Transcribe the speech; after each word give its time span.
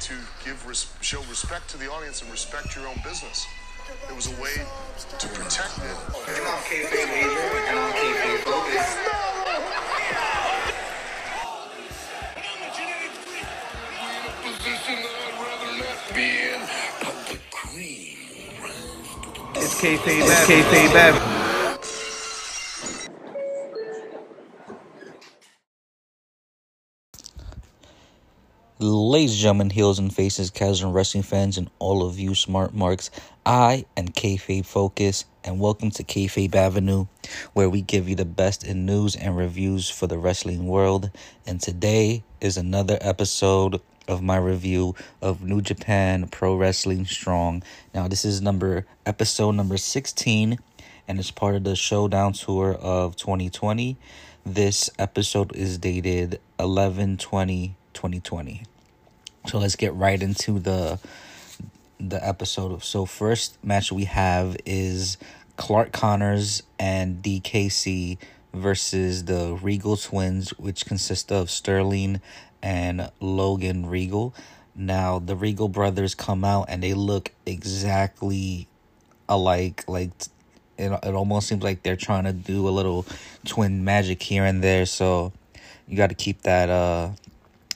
to 0.00 0.14
give 0.44 0.66
res- 0.66 0.92
show 1.02 1.20
respect 1.28 1.68
to 1.70 1.76
the 1.78 1.90
audience 1.90 2.22
and 2.22 2.30
respect 2.30 2.74
your 2.74 2.86
own 2.88 2.96
business. 3.04 3.46
It 4.08 4.16
was 4.16 4.26
a 4.26 4.42
way 4.42 4.54
to 5.18 5.28
protect 5.28 5.78
it. 5.78 5.84
And 5.84 6.46
I'm 6.46 6.62
and 7.68 7.78
I'm 7.78 7.92
kayfabe 7.92 8.38
Focus. 8.44 8.96
It's 19.56 19.74
kayfabe. 19.80 20.26
It's. 20.46 21.39
Ladies 29.10 29.32
and 29.32 29.40
gentlemen, 29.40 29.70
heels 29.70 29.98
and 29.98 30.14
faces, 30.14 30.50
casual 30.50 30.92
wrestling 30.92 31.24
fans, 31.24 31.58
and 31.58 31.68
all 31.80 32.06
of 32.06 32.20
you 32.20 32.36
smart 32.36 32.72
marks, 32.72 33.10
I 33.44 33.84
am 33.96 34.06
Kayfabe 34.06 34.64
Focus, 34.64 35.24
and 35.42 35.58
welcome 35.58 35.90
to 35.90 36.04
Kayfabe 36.04 36.54
Avenue, 36.54 37.06
where 37.52 37.68
we 37.68 37.82
give 37.82 38.08
you 38.08 38.14
the 38.14 38.24
best 38.24 38.62
in 38.62 38.86
news 38.86 39.16
and 39.16 39.36
reviews 39.36 39.90
for 39.90 40.06
the 40.06 40.16
wrestling 40.16 40.68
world. 40.68 41.10
And 41.44 41.60
today 41.60 42.22
is 42.40 42.56
another 42.56 42.98
episode 43.00 43.80
of 44.06 44.22
my 44.22 44.36
review 44.36 44.94
of 45.20 45.42
New 45.42 45.60
Japan 45.60 46.28
Pro 46.28 46.54
Wrestling 46.54 47.04
Strong. 47.04 47.64
Now, 47.92 48.06
this 48.06 48.24
is 48.24 48.40
number 48.40 48.86
episode 49.04 49.56
number 49.56 49.76
16, 49.76 50.56
and 51.08 51.18
it's 51.18 51.32
part 51.32 51.56
of 51.56 51.64
the 51.64 51.74
Showdown 51.74 52.34
Tour 52.34 52.74
of 52.74 53.16
2020. 53.16 53.96
This 54.46 54.88
episode 55.00 55.56
is 55.56 55.78
dated 55.78 56.38
11 56.60 57.16
20 57.16 57.74
2020. 57.92 58.69
So 59.46 59.58
let's 59.58 59.76
get 59.76 59.94
right 59.94 60.20
into 60.22 60.58
the 60.58 60.98
the 61.98 62.26
episode. 62.26 62.82
So 62.82 63.04
first 63.04 63.62
match 63.64 63.92
we 63.92 64.04
have 64.04 64.56
is 64.64 65.18
Clark 65.56 65.92
Connors 65.92 66.62
and 66.78 67.22
DKC 67.22 68.18
versus 68.54 69.24
the 69.24 69.58
Riegel 69.60 69.96
Twins, 69.96 70.50
which 70.58 70.86
consist 70.86 71.30
of 71.30 71.50
Sterling 71.50 72.20
and 72.62 73.10
Logan 73.20 73.86
Riegel. 73.86 74.34
Now 74.74 75.18
the 75.18 75.36
Riegel 75.36 75.68
brothers 75.68 76.14
come 76.14 76.44
out 76.44 76.66
and 76.68 76.82
they 76.82 76.94
look 76.94 77.32
exactly 77.44 78.68
alike. 79.28 79.84
Like 79.88 80.10
it, 80.78 80.92
it 81.02 81.14
almost 81.14 81.48
seems 81.48 81.62
like 81.62 81.82
they're 81.82 81.96
trying 81.96 82.24
to 82.24 82.32
do 82.32 82.68
a 82.68 82.70
little 82.70 83.06
twin 83.44 83.84
magic 83.84 84.22
here 84.22 84.44
and 84.44 84.62
there. 84.62 84.86
So 84.86 85.32
you 85.88 85.96
got 85.96 86.08
to 86.08 86.14
keep 86.14 86.42
that 86.42 86.70
uh 86.70 87.10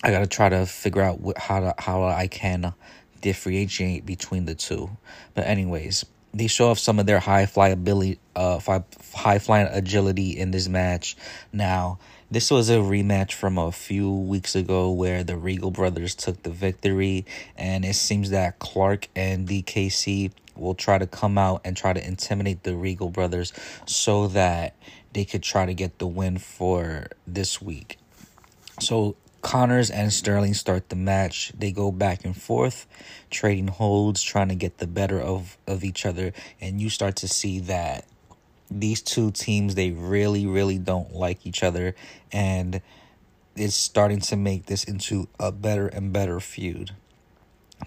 I 0.05 0.11
gotta 0.11 0.27
try 0.27 0.51
to 0.51 0.67
figure 0.67 1.01
out 1.01 1.21
how 1.39 1.61
to, 1.61 1.75
how 1.79 2.05
I 2.05 2.29
can 2.29 2.75
differentiate 3.23 4.07
between 4.07 4.45
the 4.45 4.55
two. 4.55 4.91
But 5.35 5.47
anyways, 5.47 6.05
they 6.35 6.47
show 6.47 6.69
off 6.69 6.79
some 6.79 6.99
of 6.99 7.07
their 7.07 7.21
high 7.21 7.47
flyability, 7.47 8.19
uh, 8.37 8.59
fi- 8.59 8.85
high 9.15 9.39
flying 9.39 9.69
agility 9.71 10.39
in 10.39 10.51
this 10.51 10.69
match. 10.69 11.17
Now, 11.55 11.99
this 12.31 12.51
was 12.51 12.69
a 12.69 12.79
rematch 12.79 13.33
from 13.33 13.57
a 13.57 13.73
few 13.73 14.13
weeks 14.13 14.55
ago 14.55 14.93
where 14.93 15.25
the 15.25 15.39
Riegel 15.39 15.71
brothers 15.71 16.15
took 16.15 16.43
the 16.43 16.51
victory, 16.51 17.25
and 17.57 17.83
it 17.87 17.95
seems 17.95 18.29
that 18.29 18.59
Clark 18.59 19.09
and 19.17 19.49
DKC 19.49 20.33
will 20.55 20.75
try 20.75 20.99
to 20.99 21.07
come 21.07 21.39
out 21.39 21.63
and 21.65 21.79
try 21.79 21.95
to 21.95 22.07
intimidate 22.07 22.65
the 22.65 22.77
Riegel 22.77 23.11
brothers 23.11 23.55
so 23.87 24.29
that 24.29 24.77
they 25.15 25.25
could 25.25 25.43
try 25.43 25.65
to 25.65 25.75
get 25.75 25.99
the 25.99 26.07
win 26.07 26.39
for 26.39 27.07
this 27.27 27.63
week. 27.63 27.99
So 28.81 29.17
Connors 29.45 29.91
and 29.91 30.11
Sterling 30.11 30.55
start 30.55 30.89
the 30.89 30.97
match. 30.97 31.53
They 31.57 31.71
go 31.71 31.93
back 31.93 32.25
and 32.25 32.35
forth, 32.35 32.87
trading 33.31 33.69
holds, 33.69 34.23
trying 34.23 34.49
to 34.49 34.55
get 34.55 34.79
the 34.79 34.87
better 34.87 35.21
of, 35.21 35.59
of 35.67 35.85
each 35.85 36.07
other. 36.07 36.33
And 36.63 36.81
you 36.81 36.89
start 36.89 37.17
to 37.17 37.29
see 37.29 37.61
that 37.61 38.07
these 38.71 39.03
two 39.03 39.31
teams, 39.31 39.75
they 39.75 39.91
really, 39.91 40.47
really 40.47 40.79
don't 40.79 41.13
like 41.15 41.47
each 41.47 41.63
other. 41.63 41.95
And 42.33 42.81
it's 43.55 43.77
starting 43.77 44.21
to 44.21 44.37
make 44.37 44.65
this 44.65 44.83
into 44.83 45.29
a 45.39 45.53
better 45.53 45.89
and 45.89 46.11
better 46.11 46.41
feud. 46.41 46.93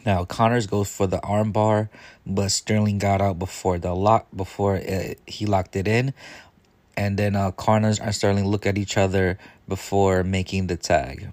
Now 0.05 0.25
Connors 0.25 0.67
goes 0.67 0.89
for 0.95 1.07
the 1.07 1.17
armbar, 1.17 1.89
but 2.23 2.51
Sterling 2.51 2.99
got 2.99 3.19
out 3.19 3.39
before 3.39 3.79
the 3.79 3.95
lock 3.95 4.27
before 4.33 4.75
it, 4.75 5.19
he 5.25 5.47
locked 5.47 5.75
it 5.75 5.87
in, 5.87 6.13
and 6.95 7.17
then 7.17 7.35
uh, 7.35 7.51
Connors 7.51 7.99
and 7.99 8.13
Sterling 8.13 8.45
look 8.45 8.67
at 8.67 8.77
each 8.77 8.95
other 8.95 9.39
before 9.67 10.23
making 10.23 10.67
the 10.67 10.77
tag. 10.77 11.31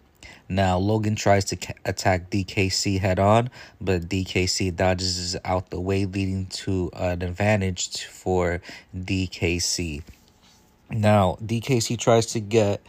Now 0.55 0.79
Logan 0.79 1.17
tries 1.17 1.45
to 1.47 1.57
attack 1.85 2.31
DKC 2.31 3.01
head 3.01 3.19
on, 3.19 3.51
but 3.81 4.09
DKC 4.09 4.75
dodges 4.77 5.37
out 5.45 5.71
the 5.71 5.81
way, 5.81 6.05
leading 6.05 6.47
to 6.47 6.91
an 6.95 7.23
advantage 7.23 8.05
for 8.05 8.61
DKC. 8.97 10.05
Now 10.91 11.39
DKC 11.45 11.99
tries 11.99 12.27
to 12.27 12.41
get 12.41 12.87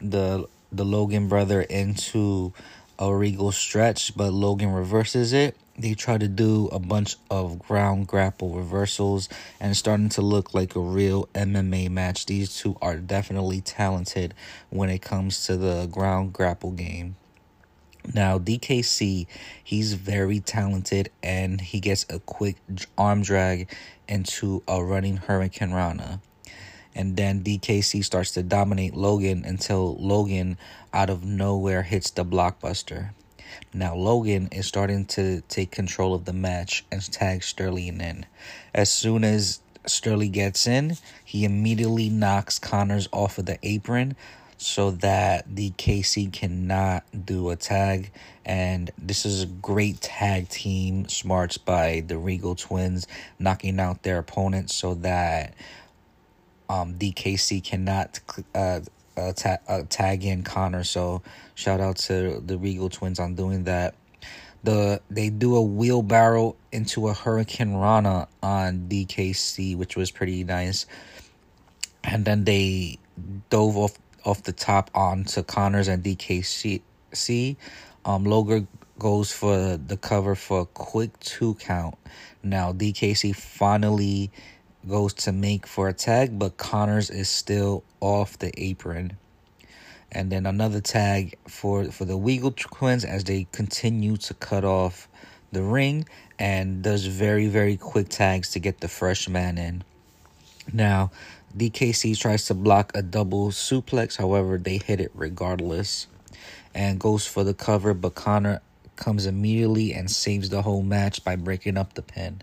the 0.00 0.48
the 0.72 0.86
Logan 0.86 1.28
brother 1.28 1.60
into 1.60 2.54
a 2.98 3.14
regal 3.14 3.52
stretch, 3.52 4.16
but 4.16 4.32
Logan 4.32 4.72
reverses 4.72 5.34
it. 5.34 5.54
They 5.78 5.94
try 5.94 6.18
to 6.18 6.28
do 6.28 6.68
a 6.68 6.78
bunch 6.78 7.16
of 7.30 7.58
ground 7.58 8.06
grapple 8.06 8.50
reversals 8.50 9.28
and 9.58 9.76
starting 9.76 10.10
to 10.10 10.22
look 10.22 10.52
like 10.52 10.76
a 10.76 10.80
real 10.80 11.28
MMA 11.34 11.90
match. 11.90 12.26
These 12.26 12.56
two 12.56 12.76
are 12.82 12.96
definitely 12.96 13.60
talented 13.60 14.34
when 14.70 14.90
it 14.90 15.00
comes 15.00 15.46
to 15.46 15.56
the 15.56 15.86
ground 15.86 16.32
grapple 16.32 16.72
game. 16.72 17.16
Now, 18.12 18.38
DKC, 18.38 19.26
he's 19.62 19.94
very 19.94 20.40
talented 20.40 21.10
and 21.22 21.60
he 21.60 21.80
gets 21.80 22.04
a 22.10 22.18
quick 22.18 22.56
arm 22.98 23.22
drag 23.22 23.72
into 24.08 24.62
a 24.68 24.84
running 24.84 25.18
Hurricanrana 25.18 26.20
and 26.94 27.16
then 27.16 27.42
DKC 27.42 28.04
starts 28.04 28.32
to 28.32 28.42
dominate 28.42 28.94
Logan 28.94 29.44
until 29.44 29.96
Logan 29.96 30.58
out 30.92 31.10
of 31.10 31.24
nowhere 31.24 31.82
hits 31.82 32.10
the 32.10 32.24
blockbuster. 32.24 33.10
Now 33.74 33.94
Logan 33.94 34.48
is 34.52 34.66
starting 34.66 35.06
to 35.06 35.42
take 35.48 35.70
control 35.70 36.14
of 36.14 36.24
the 36.24 36.32
match 36.32 36.84
and 36.90 37.02
tags 37.12 37.46
Sterling 37.46 38.00
in. 38.00 38.26
As 38.74 38.90
soon 38.90 39.24
as 39.24 39.60
Sterling 39.86 40.32
gets 40.32 40.66
in, 40.66 40.96
he 41.24 41.44
immediately 41.44 42.08
knocks 42.08 42.58
Connors 42.58 43.08
off 43.12 43.38
of 43.38 43.46
the 43.46 43.58
apron 43.62 44.16
so 44.62 44.92
that 44.92 45.48
DKC 45.52 46.32
cannot 46.32 47.04
do 47.26 47.50
a 47.50 47.56
tag. 47.56 48.12
And 48.44 48.90
this 48.96 49.26
is 49.26 49.42
a 49.42 49.46
great 49.46 50.00
tag 50.00 50.48
team 50.48 51.08
smarts 51.08 51.58
by 51.58 52.04
the 52.06 52.16
Riegel 52.16 52.54
twins, 52.54 53.06
knocking 53.38 53.80
out 53.80 54.02
their 54.04 54.18
opponents 54.18 54.74
so 54.74 54.94
that 54.94 55.54
um, 56.68 56.94
DKC 56.94 57.62
cannot 57.62 58.20
uh, 58.54 58.80
uh, 59.16 59.32
ta- 59.32 59.58
uh, 59.68 59.82
tag 59.88 60.24
in 60.24 60.42
Connor. 60.42 60.84
So 60.84 61.22
shout 61.54 61.80
out 61.80 61.96
to 61.96 62.42
the 62.44 62.58
Riegel 62.58 62.88
Twins 62.88 63.18
on 63.18 63.34
doing 63.34 63.64
that. 63.64 63.94
The 64.64 65.00
they 65.10 65.28
do 65.28 65.56
a 65.56 65.62
wheelbarrow 65.62 66.54
into 66.70 67.08
a 67.08 67.14
Hurricanrana 67.14 68.28
on 68.42 68.86
DKC, 68.88 69.76
which 69.76 69.96
was 69.96 70.10
pretty 70.10 70.44
nice. 70.44 70.86
And 72.04 72.24
then 72.24 72.44
they 72.44 72.98
dove 73.50 73.76
off 73.76 73.98
off 74.24 74.44
the 74.44 74.52
top 74.52 74.90
onto 74.94 75.42
Connors 75.42 75.88
and 75.88 76.02
DKC. 76.04 77.56
Um, 78.04 78.24
Logan 78.24 78.68
goes 78.98 79.32
for 79.32 79.76
the 79.76 79.96
cover 79.96 80.36
for 80.36 80.60
a 80.60 80.66
quick 80.66 81.18
two 81.20 81.54
count. 81.54 81.96
Now 82.42 82.72
DKC 82.72 83.34
finally 83.34 84.30
goes 84.88 85.14
to 85.14 85.32
make 85.32 85.66
for 85.66 85.88
a 85.88 85.92
tag, 85.92 86.38
but 86.38 86.56
Connors 86.56 87.10
is 87.10 87.28
still 87.28 87.84
off 88.00 88.38
the 88.38 88.52
apron. 88.56 89.16
And 90.10 90.30
then 90.30 90.44
another 90.44 90.80
tag 90.80 91.38
for 91.48 91.84
for 91.86 92.04
the 92.04 92.16
Riegel 92.16 92.52
twins 92.52 93.04
as 93.04 93.24
they 93.24 93.46
continue 93.52 94.16
to 94.18 94.34
cut 94.34 94.64
off 94.64 95.08
the 95.52 95.62
ring 95.62 96.06
and 96.38 96.82
does 96.82 97.06
very 97.06 97.46
very 97.46 97.76
quick 97.76 98.08
tags 98.08 98.50
to 98.50 98.58
get 98.58 98.80
the 98.80 98.88
fresh 98.88 99.28
man 99.28 99.56
in. 99.56 99.84
Now, 100.72 101.10
DKC 101.56 102.18
tries 102.18 102.46
to 102.46 102.54
block 102.54 102.92
a 102.94 103.02
double 103.02 103.48
suplex, 103.50 104.16
however, 104.16 104.58
they 104.58 104.78
hit 104.78 105.00
it 105.00 105.10
regardless 105.14 106.06
and 106.74 106.98
goes 106.98 107.26
for 107.26 107.44
the 107.44 107.54
cover, 107.54 107.94
but 107.94 108.14
Connor 108.14 108.60
comes 108.96 109.26
immediately 109.26 109.92
and 109.92 110.10
saves 110.10 110.50
the 110.50 110.62
whole 110.62 110.82
match 110.82 111.24
by 111.24 111.36
breaking 111.36 111.76
up 111.76 111.94
the 111.94 112.02
pin 112.02 112.42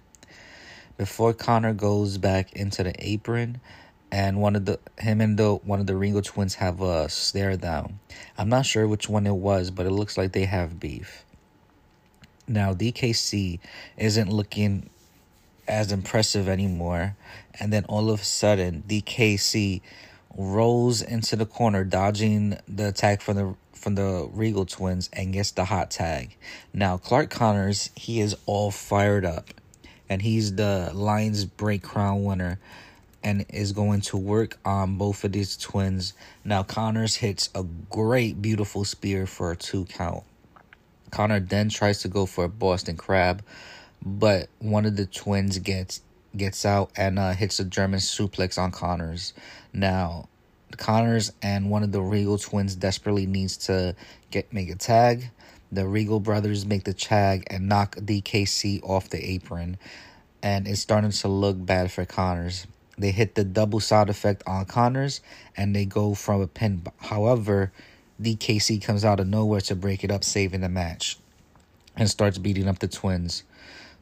before 0.99 1.33
Connor 1.33 1.73
goes 1.73 2.17
back 2.17 2.51
into 2.51 2.83
the 2.83 2.93
apron, 2.99 3.61
and 4.11 4.41
one 4.41 4.57
of 4.57 4.65
the 4.65 4.77
him 4.97 5.21
and 5.21 5.39
the 5.39 5.55
one 5.55 5.79
of 5.79 5.87
the 5.87 5.95
Ringo 5.95 6.19
twins 6.19 6.55
have 6.55 6.81
a 6.81 7.07
stare 7.07 7.55
down. 7.55 7.99
I'm 8.37 8.49
not 8.49 8.65
sure 8.65 8.85
which 8.85 9.07
one 9.07 9.25
it 9.25 9.35
was, 9.35 9.71
but 9.71 9.85
it 9.85 9.91
looks 9.91 10.17
like 10.17 10.33
they 10.33 10.43
have 10.43 10.77
beef. 10.77 11.23
Now 12.49 12.73
DKC 12.73 13.59
isn't 13.95 14.29
looking 14.29 14.89
as 15.69 15.93
impressive 15.93 16.49
anymore, 16.49 17.15
and 17.57 17.71
then 17.71 17.85
all 17.85 18.09
of 18.09 18.19
a 18.19 18.25
sudden 18.25 18.83
DKC 18.85 19.79
rolls 20.35 21.01
into 21.01 21.37
the 21.37 21.45
corner, 21.45 21.85
dodging 21.85 22.57
the 22.67 22.89
attack 22.89 23.21
from 23.21 23.37
the 23.37 23.55
from 23.71 23.95
the 23.95 24.27
Riegel 24.33 24.65
twins 24.65 25.09
and 25.13 25.31
gets 25.31 25.51
the 25.51 25.63
hot 25.63 25.91
tag. 25.91 26.35
Now 26.73 26.97
Clark 26.97 27.29
Connors, 27.29 27.89
he 27.95 28.19
is 28.19 28.35
all 28.45 28.69
fired 28.69 29.23
up. 29.23 29.53
And 30.09 30.21
he's 30.21 30.55
the 30.55 30.91
Lion's 30.93 31.45
Break 31.45 31.83
Crown 31.83 32.23
winner 32.23 32.59
and 33.23 33.45
is 33.49 33.71
going 33.73 34.01
to 34.01 34.17
work 34.17 34.57
on 34.65 34.97
both 34.97 35.23
of 35.23 35.31
these 35.31 35.57
twins. 35.57 36.13
Now 36.43 36.63
Connors 36.63 37.15
hits 37.15 37.49
a 37.53 37.63
great 37.89 38.41
beautiful 38.41 38.85
spear 38.85 39.25
for 39.25 39.51
a 39.51 39.55
two 39.55 39.85
count. 39.85 40.23
Connor 41.11 41.39
then 41.39 41.69
tries 41.69 41.99
to 42.01 42.07
go 42.07 42.25
for 42.25 42.45
a 42.45 42.49
Boston 42.49 42.95
Crab, 42.95 43.43
but 44.01 44.47
one 44.59 44.85
of 44.85 44.95
the 44.95 45.05
twins 45.05 45.57
gets 45.59 46.01
gets 46.37 46.65
out 46.65 46.91
and 46.95 47.17
uh, 47.17 47.33
hits 47.33 47.59
a 47.59 47.65
German 47.65 47.99
suplex 47.99 48.57
on 48.57 48.71
Connors. 48.71 49.33
Now, 49.73 50.29
Connors 50.77 51.31
and 51.41 51.71
one 51.71 51.83
of 51.83 51.91
the 51.91 52.01
Riegel 52.01 52.37
twins 52.37 52.75
desperately 52.75 53.25
needs 53.25 53.57
to 53.57 53.95
get 54.31 54.53
make 54.53 54.69
a 54.69 54.75
tag. 54.75 55.31
The 55.71 55.87
Riegel 55.87 56.19
brothers 56.19 56.65
make 56.65 56.83
the 56.83 56.93
tag 56.93 57.43
and 57.47 57.69
knock 57.69 57.95
DKC 57.95 58.81
off 58.83 59.09
the 59.09 59.23
apron, 59.23 59.77
and 60.41 60.67
it's 60.67 60.81
starting 60.81 61.11
to 61.11 61.27
look 61.27 61.63
bad 61.63 61.91
for 61.91 62.05
Connors. 62.05 62.65
They 62.97 63.11
hit 63.11 63.35
the 63.35 63.43
double 63.43 63.79
side 63.79 64.09
effect 64.09 64.41
on 64.47 64.65
Connors, 64.65 65.21
and 65.55 65.75
they 65.75 65.85
go 65.85 66.15
from 66.15 66.41
a 66.41 66.47
pin. 66.47 66.81
However, 66.97 67.71
DKC 68.19 68.81
comes 68.81 69.05
out 69.05 69.19
of 69.19 69.27
nowhere 69.27 69.61
to 69.61 69.75
break 69.75 70.03
it 70.03 70.09
up, 70.09 70.23
saving 70.23 70.61
the 70.61 70.69
match, 70.69 71.19
and 71.95 72.09
starts 72.09 72.39
beating 72.39 72.67
up 72.67 72.79
the 72.79 72.87
twins. 72.87 73.43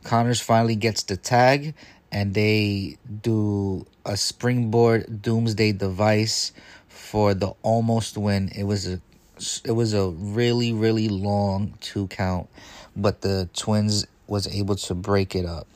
Connors 0.05 0.39
finally 0.39 0.77
gets 0.77 1.03
the 1.03 1.17
tag, 1.17 1.75
and 2.13 2.33
they 2.33 2.97
do 3.21 3.85
a 4.05 4.15
springboard 4.15 5.21
doomsday 5.21 5.73
device 5.73 6.53
for 6.87 7.33
the 7.33 7.53
almost 7.61 8.17
win. 8.17 8.49
It 8.55 8.63
was 8.63 8.87
a 8.87 9.01
it 9.63 9.71
was 9.71 9.93
a 9.93 10.09
really 10.09 10.73
really 10.73 11.09
long 11.09 11.73
two 11.81 12.07
count, 12.07 12.49
but 12.95 13.21
the 13.21 13.49
twins 13.53 14.05
was 14.27 14.47
able 14.47 14.75
to 14.75 14.93
break 14.93 15.35
it 15.35 15.45
up. 15.45 15.67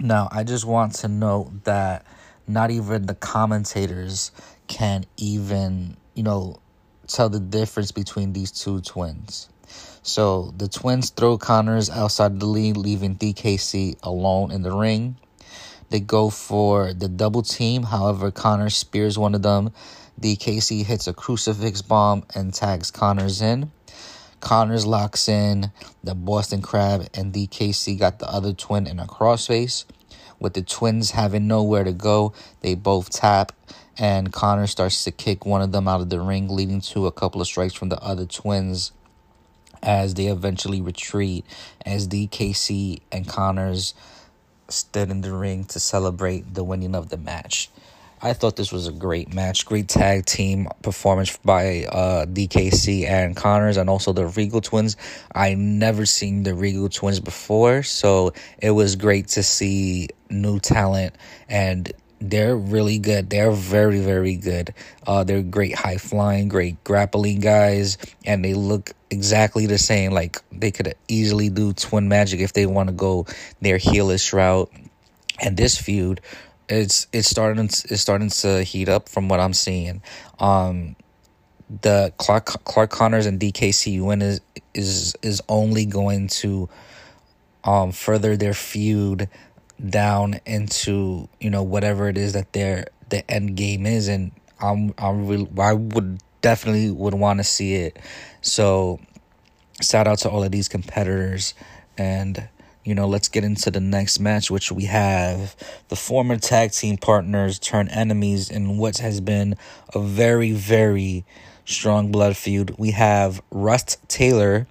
Now, 0.00 0.28
I 0.30 0.44
just 0.44 0.64
want 0.64 0.94
to 0.96 1.08
note 1.08 1.64
that 1.64 2.04
not 2.46 2.70
even 2.70 3.06
the 3.06 3.14
commentators 3.14 4.32
can 4.66 5.04
even, 5.16 5.96
you 6.14 6.22
know, 6.22 6.60
tell 7.06 7.28
the 7.28 7.40
difference 7.40 7.92
between 7.92 8.32
these 8.32 8.50
two 8.50 8.80
twins. 8.80 9.48
So 10.02 10.52
the 10.56 10.68
twins 10.68 11.10
throw 11.10 11.38
Connors 11.38 11.88
outside 11.88 12.40
the 12.40 12.46
lead, 12.46 12.76
leaving 12.76 13.16
DKC 13.16 13.96
alone 14.02 14.50
in 14.50 14.62
the 14.62 14.74
ring. 14.74 15.16
They 15.90 16.00
go 16.00 16.30
for 16.30 16.94
the 16.94 17.08
double 17.08 17.42
team. 17.42 17.84
However, 17.84 18.30
Connor 18.30 18.70
spears 18.70 19.18
one 19.18 19.34
of 19.34 19.42
them. 19.42 19.72
DKC 20.20 20.84
hits 20.84 21.06
a 21.06 21.12
crucifix 21.12 21.82
bomb 21.82 22.24
and 22.34 22.52
tags 22.52 22.90
Connors 22.90 23.40
in. 23.40 23.70
Connors 24.40 24.84
locks 24.84 25.28
in 25.28 25.70
the 26.02 26.14
Boston 26.14 26.62
Crab, 26.62 27.06
and 27.14 27.32
DKC 27.32 27.98
got 27.98 28.18
the 28.18 28.28
other 28.28 28.52
twin 28.52 28.86
in 28.86 28.98
a 28.98 29.06
crossface. 29.06 29.84
With 30.40 30.54
the 30.54 30.62
twins 30.62 31.12
having 31.12 31.46
nowhere 31.46 31.84
to 31.84 31.92
go, 31.92 32.32
they 32.60 32.74
both 32.74 33.10
tap, 33.10 33.52
and 33.96 34.32
Connor 34.32 34.66
starts 34.66 35.04
to 35.04 35.12
kick 35.12 35.46
one 35.46 35.62
of 35.62 35.70
them 35.70 35.86
out 35.86 36.00
of 36.00 36.10
the 36.10 36.20
ring, 36.20 36.48
leading 36.48 36.80
to 36.80 37.06
a 37.06 37.12
couple 37.12 37.40
of 37.40 37.46
strikes 37.46 37.74
from 37.74 37.88
the 37.88 38.00
other 38.02 38.26
twins 38.26 38.90
as 39.82 40.14
they 40.14 40.26
eventually 40.26 40.80
retreat. 40.80 41.44
As 41.86 42.08
DKC 42.08 43.00
and 43.12 43.28
Connors 43.28 43.94
stood 44.68 45.10
in 45.10 45.20
the 45.20 45.32
ring 45.32 45.64
to 45.66 45.78
celebrate 45.78 46.54
the 46.54 46.64
winning 46.64 46.94
of 46.94 47.10
the 47.10 47.16
match. 47.16 47.70
I 48.24 48.34
thought 48.34 48.54
this 48.54 48.70
was 48.70 48.86
a 48.86 48.92
great 48.92 49.34
match, 49.34 49.66
great 49.66 49.88
tag 49.88 50.26
team 50.26 50.68
performance 50.82 51.36
by 51.38 51.86
uh, 51.86 52.24
DKC 52.26 53.04
and 53.08 53.34
Connors, 53.34 53.76
and 53.76 53.90
also 53.90 54.12
the 54.12 54.26
Riegel 54.26 54.60
Twins. 54.60 54.96
I 55.34 55.54
never 55.54 56.06
seen 56.06 56.44
the 56.44 56.54
Riegel 56.54 56.88
Twins 56.88 57.18
before, 57.18 57.82
so 57.82 58.32
it 58.58 58.70
was 58.70 58.94
great 58.94 59.26
to 59.28 59.42
see 59.42 60.08
new 60.30 60.60
talent, 60.60 61.16
and 61.48 61.92
they're 62.20 62.56
really 62.56 63.00
good. 63.00 63.28
They're 63.28 63.50
very, 63.50 63.98
very 63.98 64.36
good. 64.36 64.72
Uh, 65.04 65.24
they're 65.24 65.42
great 65.42 65.74
high 65.74 65.96
flying, 65.96 66.48
great 66.48 66.84
grappling 66.84 67.40
guys, 67.40 67.98
and 68.24 68.44
they 68.44 68.54
look 68.54 68.92
exactly 69.10 69.66
the 69.66 69.78
same. 69.78 70.12
Like 70.12 70.40
they 70.52 70.70
could 70.70 70.94
easily 71.08 71.48
do 71.48 71.72
twin 71.72 72.08
magic 72.08 72.38
if 72.38 72.52
they 72.52 72.66
want 72.66 72.88
to 72.88 72.94
go 72.94 73.26
their 73.60 73.78
heelish 73.78 74.32
route. 74.32 74.70
And 75.40 75.56
this 75.56 75.76
feud 75.76 76.20
it's 76.72 77.06
it's 77.12 77.28
starting 77.28 77.64
it's 77.64 78.00
starting 78.00 78.30
to 78.30 78.62
heat 78.62 78.88
up 78.88 79.08
from 79.08 79.28
what 79.28 79.40
I'm 79.40 79.52
seeing. 79.52 80.02
Um, 80.38 80.96
the 81.82 82.12
Clark 82.16 82.46
Clark 82.64 82.90
Connors 82.90 83.26
and 83.26 83.38
DKC 83.38 84.02
win 84.02 84.22
is 84.22 84.40
is 84.74 85.14
is 85.22 85.42
only 85.48 85.84
going 85.84 86.28
to 86.28 86.68
um 87.64 87.92
further 87.92 88.36
their 88.36 88.54
feud 88.54 89.28
down 89.88 90.40
into 90.46 91.28
you 91.40 91.50
know 91.50 91.62
whatever 91.62 92.08
it 92.08 92.16
is 92.16 92.32
that 92.32 92.52
their 92.52 92.86
the 93.10 93.28
end 93.30 93.56
game 93.56 93.84
is, 93.86 94.08
and 94.08 94.32
I'm 94.60 94.94
I'm 94.98 95.26
really 95.26 95.48
I 95.58 95.74
would 95.74 96.20
definitely 96.40 96.90
would 96.90 97.14
want 97.14 97.38
to 97.38 97.44
see 97.44 97.74
it. 97.74 97.98
So 98.40 98.98
shout 99.82 100.06
out 100.06 100.18
to 100.20 100.30
all 100.30 100.42
of 100.42 100.50
these 100.50 100.68
competitors 100.68 101.54
and 101.98 102.48
you 102.84 102.94
know, 102.94 103.06
let's 103.06 103.28
get 103.28 103.44
into 103.44 103.70
the 103.70 103.80
next 103.80 104.18
match, 104.18 104.50
which 104.50 104.72
we 104.72 104.84
have 104.84 105.56
the 105.88 105.96
former 105.96 106.36
tag 106.36 106.72
team 106.72 106.96
partners 106.96 107.58
turn 107.58 107.88
enemies 107.88 108.50
in 108.50 108.78
what 108.78 108.98
has 108.98 109.20
been 109.20 109.56
a 109.94 110.00
very, 110.00 110.52
very 110.52 111.24
strong 111.64 112.10
blood 112.10 112.36
feud. 112.36 112.74
We 112.78 112.90
have 112.90 113.40
Russ 113.50 113.98
Taylor 114.08 114.66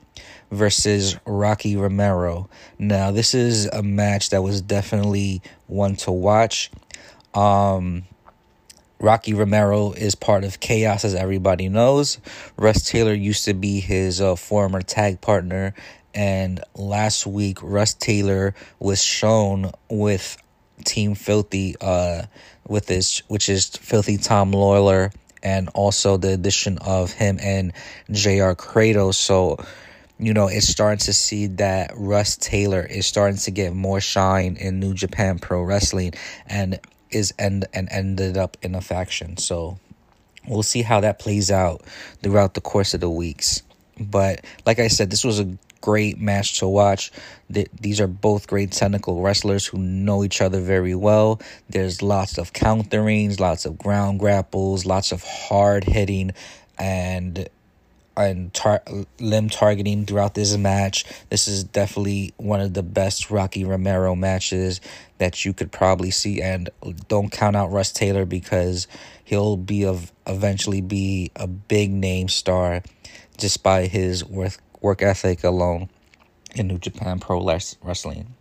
versus 0.51 1.17
Rocky 1.25 1.77
Romero. 1.77 2.49
Now, 2.77 3.11
this 3.11 3.33
is 3.33 3.67
a 3.67 3.81
match 3.81 4.29
that 4.31 4.43
was 4.43 4.61
definitely 4.61 5.41
one 5.67 5.95
to 5.97 6.11
watch. 6.11 6.69
Um, 7.33 8.03
Rocky 8.99 9.33
Romero 9.33 9.93
is 9.93 10.13
part 10.13 10.43
of 10.43 10.59
Chaos, 10.59 11.03
as 11.05 11.15
everybody 11.15 11.69
knows. 11.69 12.19
Russ 12.57 12.87
Taylor 12.87 13.13
used 13.13 13.45
to 13.45 13.53
be 13.53 13.79
his 13.79 14.21
uh, 14.21 14.35
former 14.35 14.81
tag 14.81 15.21
partner 15.21 15.73
and 16.13 16.63
last 16.75 17.25
week, 17.25 17.59
Russ 17.61 17.93
Taylor 17.93 18.53
was 18.79 19.01
shown 19.01 19.71
with 19.89 20.37
Team 20.83 21.15
Filthy, 21.15 21.75
uh, 21.79 22.23
with 22.67 22.87
this, 22.87 23.21
which 23.27 23.49
is 23.49 23.67
Filthy 23.67 24.17
Tom 24.17 24.51
Lawler, 24.51 25.11
and 25.43 25.69
also 25.69 26.17
the 26.17 26.33
addition 26.33 26.77
of 26.79 27.11
him 27.11 27.39
and 27.41 27.73
J.R. 28.11 28.55
Kratos. 28.55 29.15
So, 29.15 29.63
you 30.19 30.33
know, 30.33 30.47
it's 30.47 30.67
starting 30.67 30.99
to 30.99 31.13
see 31.13 31.47
that 31.47 31.91
Russ 31.95 32.37
Taylor 32.37 32.81
is 32.81 33.05
starting 33.05 33.37
to 33.39 33.51
get 33.51 33.73
more 33.73 34.01
shine 34.01 34.57
in 34.57 34.79
New 34.79 34.93
Japan 34.93 35.39
Pro 35.39 35.63
Wrestling, 35.63 36.13
and 36.45 36.79
is 37.09 37.33
end 37.39 37.65
and 37.73 37.87
ended 37.91 38.37
up 38.37 38.57
in 38.61 38.75
a 38.75 38.81
faction. 38.81 39.37
So, 39.37 39.79
we'll 40.47 40.63
see 40.63 40.81
how 40.81 40.99
that 41.01 41.19
plays 41.19 41.51
out 41.51 41.83
throughout 42.21 42.53
the 42.53 42.61
course 42.61 42.93
of 42.93 42.99
the 42.99 43.09
weeks. 43.09 43.63
But 43.99 44.43
like 44.65 44.79
I 44.79 44.87
said, 44.87 45.11
this 45.11 45.23
was 45.23 45.39
a 45.39 45.57
great 45.81 46.19
match 46.19 46.59
to 46.59 46.67
watch. 46.67 47.11
These 47.49 47.99
are 47.99 48.07
both 48.07 48.47
great 48.47 48.71
technical 48.71 49.21
wrestlers 49.21 49.65
who 49.65 49.77
know 49.77 50.23
each 50.23 50.41
other 50.41 50.61
very 50.61 50.95
well. 50.95 51.41
There's 51.69 52.01
lots 52.01 52.37
of 52.37 52.53
counterings, 52.53 53.39
lots 53.39 53.65
of 53.65 53.77
ground 53.77 54.19
grapples, 54.19 54.85
lots 54.85 55.11
of 55.11 55.23
hard 55.23 55.83
hitting, 55.83 56.31
and 56.77 57.49
and 58.17 58.53
tar- 58.53 58.83
limb 59.19 59.49
targeting 59.49 60.05
throughout 60.05 60.35
this 60.35 60.55
match. 60.57 61.05
This 61.29 61.47
is 61.47 61.63
definitely 61.63 62.33
one 62.37 62.59
of 62.59 62.73
the 62.73 62.83
best 62.83 63.31
Rocky 63.31 63.63
Romero 63.63 64.15
matches 64.15 64.81
that 65.17 65.45
you 65.45 65.53
could 65.53 65.71
probably 65.71 66.11
see. 66.11 66.41
And 66.41 66.69
don't 67.07 67.31
count 67.31 67.55
out 67.55 67.71
Russ 67.71 67.91
Taylor 67.91 68.25
because 68.25 68.87
he'll 69.23 69.57
be 69.57 69.85
of 69.85 70.11
eventually 70.27 70.81
be 70.81 71.31
a 71.35 71.47
big 71.47 71.91
name 71.91 72.27
star 72.27 72.83
just 73.37 73.63
by 73.63 73.87
his 73.87 74.25
worth 74.25 74.59
work 74.81 75.01
ethic 75.01 75.43
alone 75.43 75.89
in 76.55 76.67
New 76.67 76.77
Japan 76.77 77.19
Pro 77.19 77.45
Wrestling. 77.45 78.35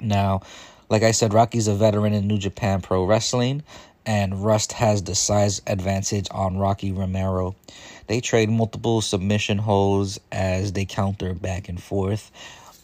Now, 0.00 0.42
like 0.88 1.02
I 1.02 1.12
said, 1.12 1.32
Rocky's 1.32 1.68
a 1.68 1.74
veteran 1.74 2.12
in 2.12 2.26
New 2.26 2.38
Japan 2.38 2.80
Pro 2.80 3.04
Wrestling, 3.04 3.62
and 4.04 4.44
Russ 4.44 4.70
has 4.72 5.04
the 5.04 5.14
size 5.14 5.62
advantage 5.66 6.26
on 6.30 6.58
Rocky 6.58 6.90
Romero. 6.90 7.54
They 8.08 8.20
trade 8.20 8.50
multiple 8.50 9.00
submission 9.00 9.58
holds 9.58 10.18
as 10.32 10.72
they 10.72 10.84
counter 10.84 11.32
back 11.34 11.68
and 11.68 11.80
forth. 11.80 12.30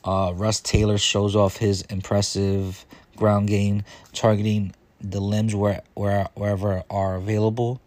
Uh, 0.04 0.32
Taylor 0.62 0.98
shows 0.98 1.34
off 1.34 1.56
his 1.56 1.82
impressive 1.82 2.84
ground 3.16 3.48
game, 3.48 3.82
targeting 4.12 4.72
the 5.00 5.20
limbs 5.20 5.54
where, 5.54 5.82
where 5.94 6.28
wherever 6.34 6.84
are 6.88 7.16
available 7.16 7.80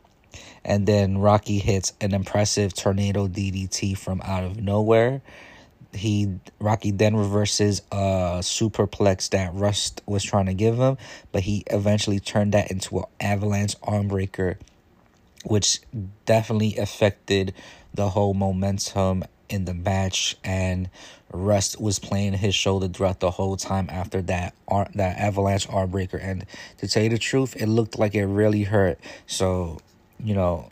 and 0.70 0.86
then 0.88 1.18
Rocky 1.18 1.58
hits 1.58 1.92
an 2.00 2.14
impressive 2.14 2.74
tornado 2.74 3.28
DDT 3.28 3.98
from 3.98 4.22
out 4.22 4.44
of 4.46 4.62
nowhere. 4.62 5.22
He 5.92 6.36
Rocky 6.60 6.92
then 6.92 7.16
reverses 7.16 7.82
a 7.92 8.40
superplex 8.42 9.32
that 9.32 9.54
Russ 9.56 9.94
was 10.06 10.24
trying 10.24 10.46
to 10.46 10.54
give 10.54 10.78
him, 10.78 10.98
but 11.32 11.42
he 11.42 11.64
eventually 11.68 12.20
turned 12.20 12.54
that 12.54 12.70
into 12.70 13.00
an 13.00 13.06
avalanche 13.20 13.76
armbreaker 13.82 14.58
which 15.44 15.80
definitely 16.26 16.78
affected 16.78 17.54
the 17.94 18.10
whole 18.10 18.34
momentum 18.34 19.24
in 19.48 19.66
the 19.66 19.74
match. 19.74 20.38
And 20.44 20.90
Russ 21.32 21.78
was 21.78 22.00
playing 22.00 22.34
his 22.34 22.56
shoulder 22.56 22.88
throughout 22.88 23.20
the 23.20 23.32
whole 23.32 23.58
time 23.58 23.88
after 23.90 24.22
that 24.24 24.54
that 24.96 25.18
avalanche 25.18 25.68
arm 25.70 25.90
breaker. 25.90 26.18
And 26.18 26.46
to 26.78 26.88
tell 26.88 27.04
you 27.04 27.10
the 27.10 27.18
truth, 27.18 27.56
it 27.56 27.68
looked 27.68 27.98
like 27.98 28.16
it 28.16 28.26
really 28.26 28.64
hurt. 28.64 29.00
So, 29.28 29.80
you 30.24 30.34
know, 30.34 30.70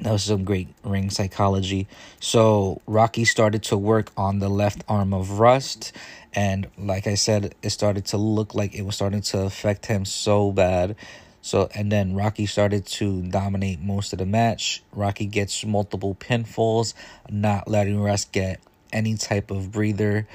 that 0.00 0.12
was 0.12 0.24
some 0.24 0.44
great 0.44 0.68
ring 0.84 1.08
psychology. 1.10 1.88
So 2.20 2.82
Rocky 2.86 3.24
started 3.24 3.62
to 3.64 3.78
work 3.78 4.10
on 4.16 4.40
the 4.40 4.48
left 4.48 4.84
arm 4.88 5.14
of 5.14 5.38
Russ, 5.38 5.92
and 6.34 6.68
like 6.76 7.06
I 7.06 7.14
said, 7.14 7.54
it 7.62 7.70
started 7.70 8.04
to 8.06 8.18
look 8.18 8.54
like 8.54 8.74
it 8.74 8.82
was 8.82 8.94
starting 8.96 9.22
to 9.22 9.40
affect 9.42 9.86
him 9.86 10.04
so 10.04 10.52
bad. 10.52 10.96
So 11.40 11.68
and 11.74 11.90
then 11.90 12.14
Rocky 12.14 12.46
started 12.46 12.86
to 12.86 13.22
dominate 13.22 13.80
most 13.80 14.12
of 14.12 14.18
the 14.18 14.26
match. 14.26 14.82
Rocky 14.92 15.26
gets 15.26 15.64
multiple 15.64 16.14
pinfalls, 16.14 16.92
not 17.30 17.68
letting 17.68 18.00
Russ 18.00 18.24
get 18.26 18.60
any 18.92 19.16
type 19.16 19.50
of 19.50 19.70
breather. 19.72 20.26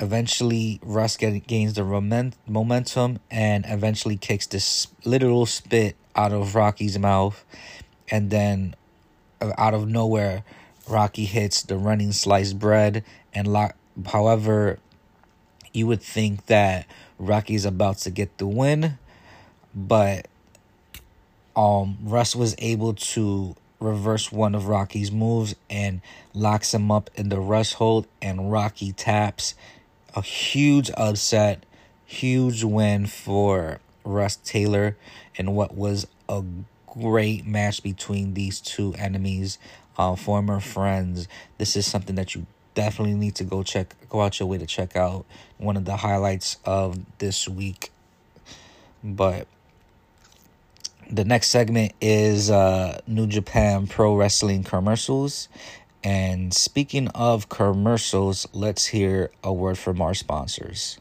Eventually, 0.00 0.80
Russ 0.82 1.16
gains 1.16 1.74
the 1.74 2.32
momentum 2.46 3.18
and 3.30 3.64
eventually 3.68 4.16
kicks 4.16 4.46
this 4.46 4.88
literal 5.04 5.46
spit 5.46 5.94
out 6.16 6.32
of 6.32 6.54
Rocky's 6.54 6.98
mouth. 6.98 7.44
And 8.10 8.30
then 8.30 8.74
out 9.40 9.74
of 9.74 9.88
nowhere, 9.88 10.44
Rocky 10.88 11.24
hits 11.24 11.62
the 11.62 11.76
running 11.76 12.12
sliced 12.12 12.58
bread 12.58 13.04
and 13.32 13.46
lock. 13.46 13.76
However, 14.06 14.78
you 15.72 15.86
would 15.86 16.02
think 16.02 16.46
that 16.46 16.86
Rocky's 17.18 17.64
about 17.64 17.98
to 17.98 18.10
get 18.10 18.38
the 18.38 18.46
win, 18.46 18.98
but 19.74 20.26
um, 21.54 21.98
Russ 22.02 22.34
was 22.34 22.54
able 22.58 22.94
to 22.94 23.54
reverse 23.78 24.30
one 24.30 24.54
of 24.54 24.68
Rocky's 24.68 25.10
moves 25.10 25.54
and 25.68 26.00
locks 26.34 26.74
him 26.74 26.90
up 26.90 27.10
in 27.14 27.28
the 27.28 27.40
Russ 27.40 27.74
hold, 27.74 28.06
and 28.20 28.50
Rocky 28.50 28.92
taps. 28.92 29.54
A 30.14 30.22
huge 30.22 30.90
upset, 30.96 31.64
huge 32.04 32.64
win 32.64 33.06
for 33.06 33.80
Russ 34.04 34.36
Taylor 34.36 34.96
in 35.36 35.54
what 35.54 35.74
was 35.74 36.06
a 36.28 36.44
great 36.86 37.46
match 37.46 37.82
between 37.82 38.34
these 38.34 38.60
two 38.60 38.94
enemies, 38.98 39.58
uh, 39.96 40.16
former 40.16 40.60
friends. 40.60 41.28
This 41.58 41.76
is 41.76 41.86
something 41.86 42.16
that 42.16 42.34
you 42.34 42.46
definitely 42.74 43.14
need 43.14 43.34
to 43.36 43.44
go 43.44 43.62
check, 43.62 43.94
go 44.08 44.20
out 44.20 44.40
your 44.40 44.48
way 44.48 44.58
to 44.58 44.66
check 44.66 44.96
out. 44.96 45.24
One 45.58 45.76
of 45.76 45.84
the 45.84 45.96
highlights 45.96 46.58
of 46.64 46.98
this 47.18 47.48
week. 47.48 47.92
But 49.02 49.46
the 51.10 51.24
next 51.24 51.48
segment 51.48 51.92
is 52.00 52.50
uh, 52.50 53.00
New 53.06 53.26
Japan 53.26 53.86
Pro 53.86 54.14
Wrestling 54.14 54.64
commercials. 54.64 55.48
And 56.02 56.54
speaking 56.54 57.08
of 57.08 57.48
commercials, 57.48 58.46
let's 58.52 58.86
hear 58.86 59.30
a 59.44 59.52
word 59.52 59.76
from 59.76 60.00
our 60.00 60.14
sponsors. 60.14 60.98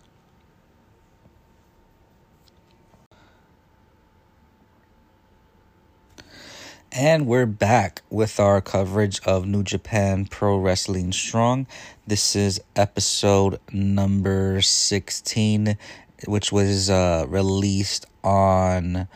And 6.91 7.27
we're 7.27 7.45
back 7.45 8.01
with 8.09 8.39
our 8.39 8.61
coverage 8.61 9.21
of 9.23 9.45
New 9.45 9.61
Japan 9.61 10.25
Pro 10.25 10.57
Wrestling 10.57 11.11
Strong. 11.11 11.67
This 12.07 12.35
is 12.35 12.59
episode 12.75 13.59
number 13.71 14.59
16, 14.59 15.77
which 16.25 16.51
was 16.51 16.89
uh, 16.89 17.25
released 17.27 18.07
on 18.23 19.07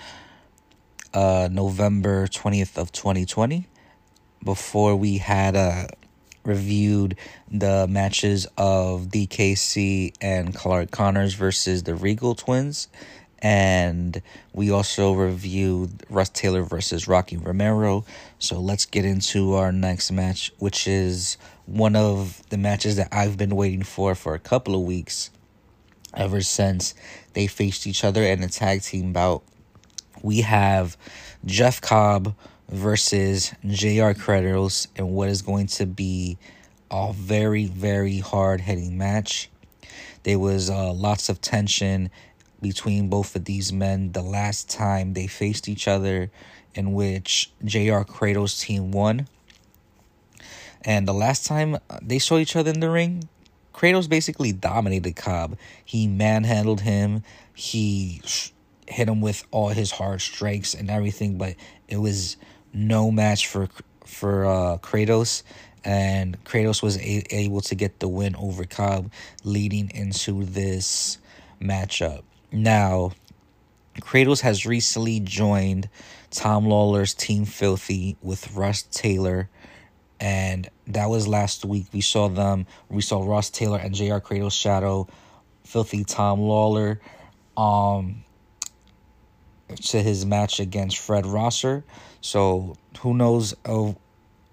uh, 1.16 1.50
November 1.52 2.28
20th 2.28 2.78
of 2.78 2.92
2020. 2.92 3.68
Before 4.44 4.96
we 4.96 5.18
had 5.18 5.56
uh, 5.56 5.88
reviewed 6.46 7.18
the 7.50 7.88
matches 7.88 8.46
of 8.56 9.08
DKC 9.08 10.14
and 10.22 10.54
Clark 10.54 10.92
Connors 10.92 11.34
versus 11.34 11.82
the 11.82 11.96
Riegel 11.96 12.36
Twins 12.36 12.88
and 13.44 14.22
we 14.54 14.72
also 14.72 15.12
reviewed 15.12 16.06
Russ 16.10 16.30
Taylor 16.30 16.64
versus 16.64 17.10
Rocky 17.10 17.36
Romero. 17.36 18.06
So 18.40 18.60
let's 18.62 18.86
get 18.86 19.04
into 19.04 19.54
our 19.56 19.74
next 19.74 20.12
match, 20.12 20.54
which 20.60 20.88
is 20.88 21.38
one 21.66 21.98
of 21.98 22.42
the 22.50 22.58
matches 22.58 22.96
that 22.96 23.10
I've 23.12 23.38
been 23.38 23.54
waiting 23.54 23.84
for 23.84 24.16
for 24.16 24.34
a 24.34 24.40
couple 24.40 24.76
of 24.76 24.82
weeks, 24.82 25.30
ever 26.14 26.40
since 26.40 26.96
they 27.34 27.48
faced 27.48 27.86
each 27.86 28.06
other 28.06 28.24
in 28.24 28.42
a 28.42 28.48
tag 28.48 28.82
team 28.82 29.12
bout. 29.12 29.44
We 30.22 30.42
have 30.42 30.96
Jeff 31.44 31.82
Cobb 31.82 32.34
versus 32.70 33.50
JR 33.68 34.14
Kratos 34.16 34.88
and 34.96 35.10
what 35.10 35.28
is 35.28 35.42
going 35.42 35.68
to 35.68 35.86
be 35.86 36.38
a 36.90 37.12
very, 37.12 37.66
very 37.66 38.20
hard 38.20 38.62
hitting 38.62 38.98
match. 38.98 39.50
There 40.24 40.40
was 40.40 40.70
uh, 40.70 40.94
lots 40.94 41.28
of 41.28 41.42
tension 41.42 42.10
between 42.64 43.10
both 43.10 43.36
of 43.36 43.46
these 43.46 43.72
men 43.72 44.14
the 44.14 44.24
last 44.24 44.70
time 44.70 45.14
they 45.14 45.28
faced 45.28 45.70
each 45.70 45.88
other, 45.88 46.32
in 46.74 46.94
which 46.94 47.52
JR 47.64 48.02
Kratos 48.02 48.60
team 48.60 48.92
won. 48.92 49.28
And 50.84 51.08
the 51.08 51.14
last 51.14 51.46
time 51.46 51.78
they 52.02 52.18
saw 52.20 52.38
each 52.40 52.56
other 52.56 52.72
in 52.72 52.80
the 52.80 52.90
ring, 52.90 53.30
Kratos 53.74 54.10
basically 54.10 54.52
dominated 54.52 55.16
Cobb. 55.16 55.58
He 55.86 56.08
manhandled 56.08 56.82
him. 56.82 57.24
He 57.54 58.22
hit 58.88 59.08
him 59.08 59.22
with 59.22 59.46
all 59.52 59.70
his 59.70 59.92
hard 59.92 60.22
strikes 60.22 60.74
and 60.74 60.90
everything, 60.90 61.38
but 61.38 61.56
it 61.88 61.98
was 61.98 62.38
no 62.74 63.12
match 63.12 63.48
for 63.48 63.70
for 64.06 64.46
uh, 64.46 64.78
Kratos. 64.80 65.44
And 65.86 66.42
Kratos 66.46 66.82
was 66.82 66.98
a- 66.98 67.36
able 67.36 67.62
to 67.62 67.76
get 67.76 68.00
the 68.00 68.08
win 68.08 68.36
over 68.38 68.64
Cobb, 68.64 69.12
leading 69.44 69.92
into 69.94 70.46
this 70.46 71.18
matchup. 71.62 72.24
Now, 72.54 73.14
Kratos 74.00 74.42
has 74.42 74.64
recently 74.68 75.20
joined 75.20 75.90
Tom 76.30 76.68
Lawler's 76.68 77.16
Team 77.16 77.46
Filthy 77.46 78.16
with 78.22 78.54
Russ 78.54 78.84
Taylor, 78.84 79.50
and 80.20 80.70
that 80.86 81.10
was 81.10 81.28
last 81.28 81.66
week. 81.66 81.88
We 81.92 82.02
saw 82.02 82.28
them. 82.28 82.68
We 82.90 83.02
saw 83.02 83.26
Russ 83.26 83.50
Taylor 83.50 83.80
and 83.80 83.96
Jr. 83.96 84.20
Kratos 84.20 84.52
Shadow, 84.52 85.08
Filthy 85.64 86.04
Tom 86.04 86.42
Lawler 86.42 87.02
um, 87.58 88.24
to 89.76 90.04
his 90.04 90.24
match 90.24 90.60
against 90.60 91.00
Fred 91.00 91.26
Rosser. 91.26 91.84
So 92.22 92.78
who 93.00 93.16
knows 93.16 93.54
of 93.66 93.98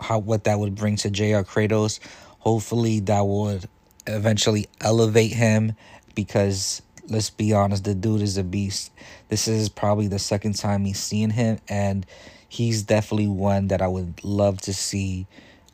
how 0.00 0.20
what 0.20 0.44
that 0.44 0.58
would 0.58 0.74
bring 0.74 0.96
to 0.96 1.10
Jr. 1.10 1.44
Kratos. 1.44 2.00
Hopefully, 2.38 3.00
that 3.00 3.26
would 3.26 3.68
eventually 4.06 4.68
elevate 4.80 5.32
him 5.32 5.74
because 6.14 6.80
let's 7.10 7.30
be 7.30 7.52
honest, 7.52 7.84
the 7.84 7.94
dude 7.94 8.22
is 8.22 8.36
a 8.36 8.44
beast. 8.44 8.92
This 9.28 9.48
is 9.48 9.68
probably 9.68 10.08
the 10.08 10.18
second 10.18 10.54
time 10.54 10.84
he's 10.84 11.00
seen 11.00 11.30
him, 11.30 11.58
and 11.68 12.06
he's 12.48 12.82
definitely 12.82 13.28
one 13.28 13.68
that 13.68 13.82
I 13.82 13.88
would 13.88 14.22
love 14.24 14.60
to 14.62 14.72
see 14.72 15.26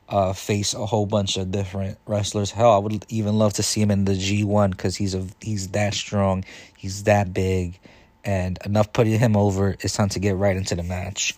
uh, 0.08 0.32
face 0.32 0.72
a 0.74 0.86
whole 0.86 1.06
bunch 1.06 1.36
of 1.36 1.50
different 1.50 1.98
wrestlers. 2.06 2.50
Hell, 2.50 2.72
I 2.72 2.78
would 2.78 3.04
even 3.08 3.38
love 3.38 3.54
to 3.54 3.62
see 3.62 3.80
him 3.80 3.90
in 3.90 4.04
the 4.04 4.14
G 4.14 4.44
one 4.44 4.70
because 4.70 4.96
he's 4.96 5.14
a 5.14 5.26
he's 5.40 5.68
that 5.68 5.94
strong, 5.94 6.44
he's 6.76 7.04
that 7.04 7.32
big, 7.32 7.78
and 8.24 8.58
enough 8.64 8.92
putting 8.92 9.18
him 9.18 9.36
over. 9.36 9.76
It's 9.80 9.94
time 9.94 10.08
to 10.10 10.18
get 10.18 10.36
right 10.36 10.56
into 10.56 10.74
the 10.74 10.82
match. 10.82 11.34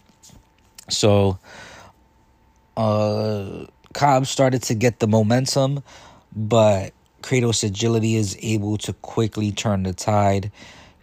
So, 0.91 1.39
uh, 2.77 3.67
Cobb 3.95 4.27
started 4.27 4.63
to 4.65 4.75
get 4.75 5.01
the 5.01 5.07
momentum, 5.07 5.83
but 6.35 6.93
Kratos' 7.23 7.65
agility 7.65 8.17
is 8.17 8.39
able 8.41 8.79
to 8.79 8.93
quickly 8.93 9.53
turn 9.53 9.83
the 9.83 9.93
tide. 9.93 10.51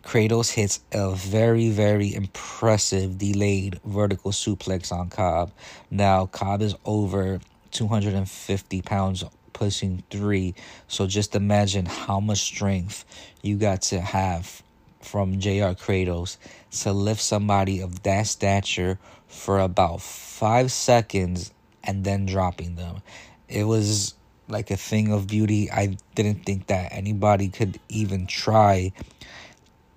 Kratos 0.03 0.51
hits 0.51 0.79
a 0.91 1.11
very, 1.11 1.69
very 1.69 2.13
impressive 2.13 3.17
delayed 3.17 3.79
vertical 3.83 4.31
suplex 4.31 4.91
on 4.91 5.09
Cobb. 5.09 5.51
Now, 5.91 6.25
Cobb 6.27 6.61
is 6.61 6.75
over 6.85 7.39
250 7.71 8.81
pounds, 8.81 9.23
pushing 9.53 10.03
three. 10.09 10.55
So 10.87 11.07
just 11.07 11.35
imagine 11.35 11.85
how 11.85 12.19
much 12.19 12.39
strength 12.39 13.03
you 13.41 13.57
got 13.57 13.81
to 13.83 13.99
have 13.99 14.61
from 15.01 15.39
JR 15.39 15.75
Kratos 15.75 16.37
to 16.81 16.91
lift 16.91 17.21
somebody 17.21 17.81
of 17.81 18.03
that 18.03 18.27
stature 18.27 18.99
for 19.27 19.59
about 19.59 20.01
five 20.01 20.71
seconds 20.71 21.51
and 21.83 22.03
then 22.03 22.25
dropping 22.25 22.75
them. 22.75 23.01
It 23.47 23.65
was 23.65 24.15
like 24.47 24.71
a 24.71 24.77
thing 24.77 25.11
of 25.11 25.27
beauty. 25.27 25.71
I 25.71 25.97
didn't 26.13 26.45
think 26.45 26.67
that 26.67 26.91
anybody 26.91 27.49
could 27.49 27.79
even 27.89 28.27
try 28.27 28.91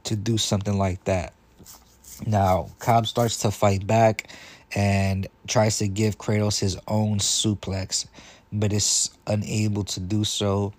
to 0.04 0.16
do 0.16 0.38
something 0.38 0.76
like 0.78 1.04
that. 1.04 1.34
Now, 2.26 2.70
Cobb 2.78 3.06
starts 3.06 3.38
to 3.38 3.50
fight 3.50 3.86
back 3.86 4.28
and 4.74 5.26
tries 5.46 5.78
to 5.78 5.88
give 5.88 6.18
Kratos 6.18 6.58
his 6.58 6.76
own 6.88 7.18
suplex, 7.18 8.06
but 8.52 8.72
is 8.72 9.10
unable 9.26 9.84
to 9.84 10.00
do 10.00 10.24
so. 10.24 10.72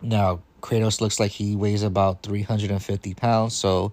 Now, 0.00 0.40
Kratos 0.62 1.00
looks 1.00 1.18
like 1.18 1.30
he 1.30 1.56
weighs 1.56 1.82
about 1.82 2.22
350 2.22 3.14
pounds, 3.14 3.54
so 3.54 3.92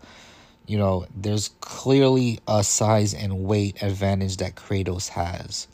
you 0.67 0.77
know, 0.77 1.05
there's 1.13 1.49
clearly 1.59 2.39
a 2.47 2.63
size 2.63 3.13
and 3.13 3.43
weight 3.43 3.81
advantage 3.81 4.37
that 4.37 4.55
Kratos 4.55 5.09
has. 5.09 5.67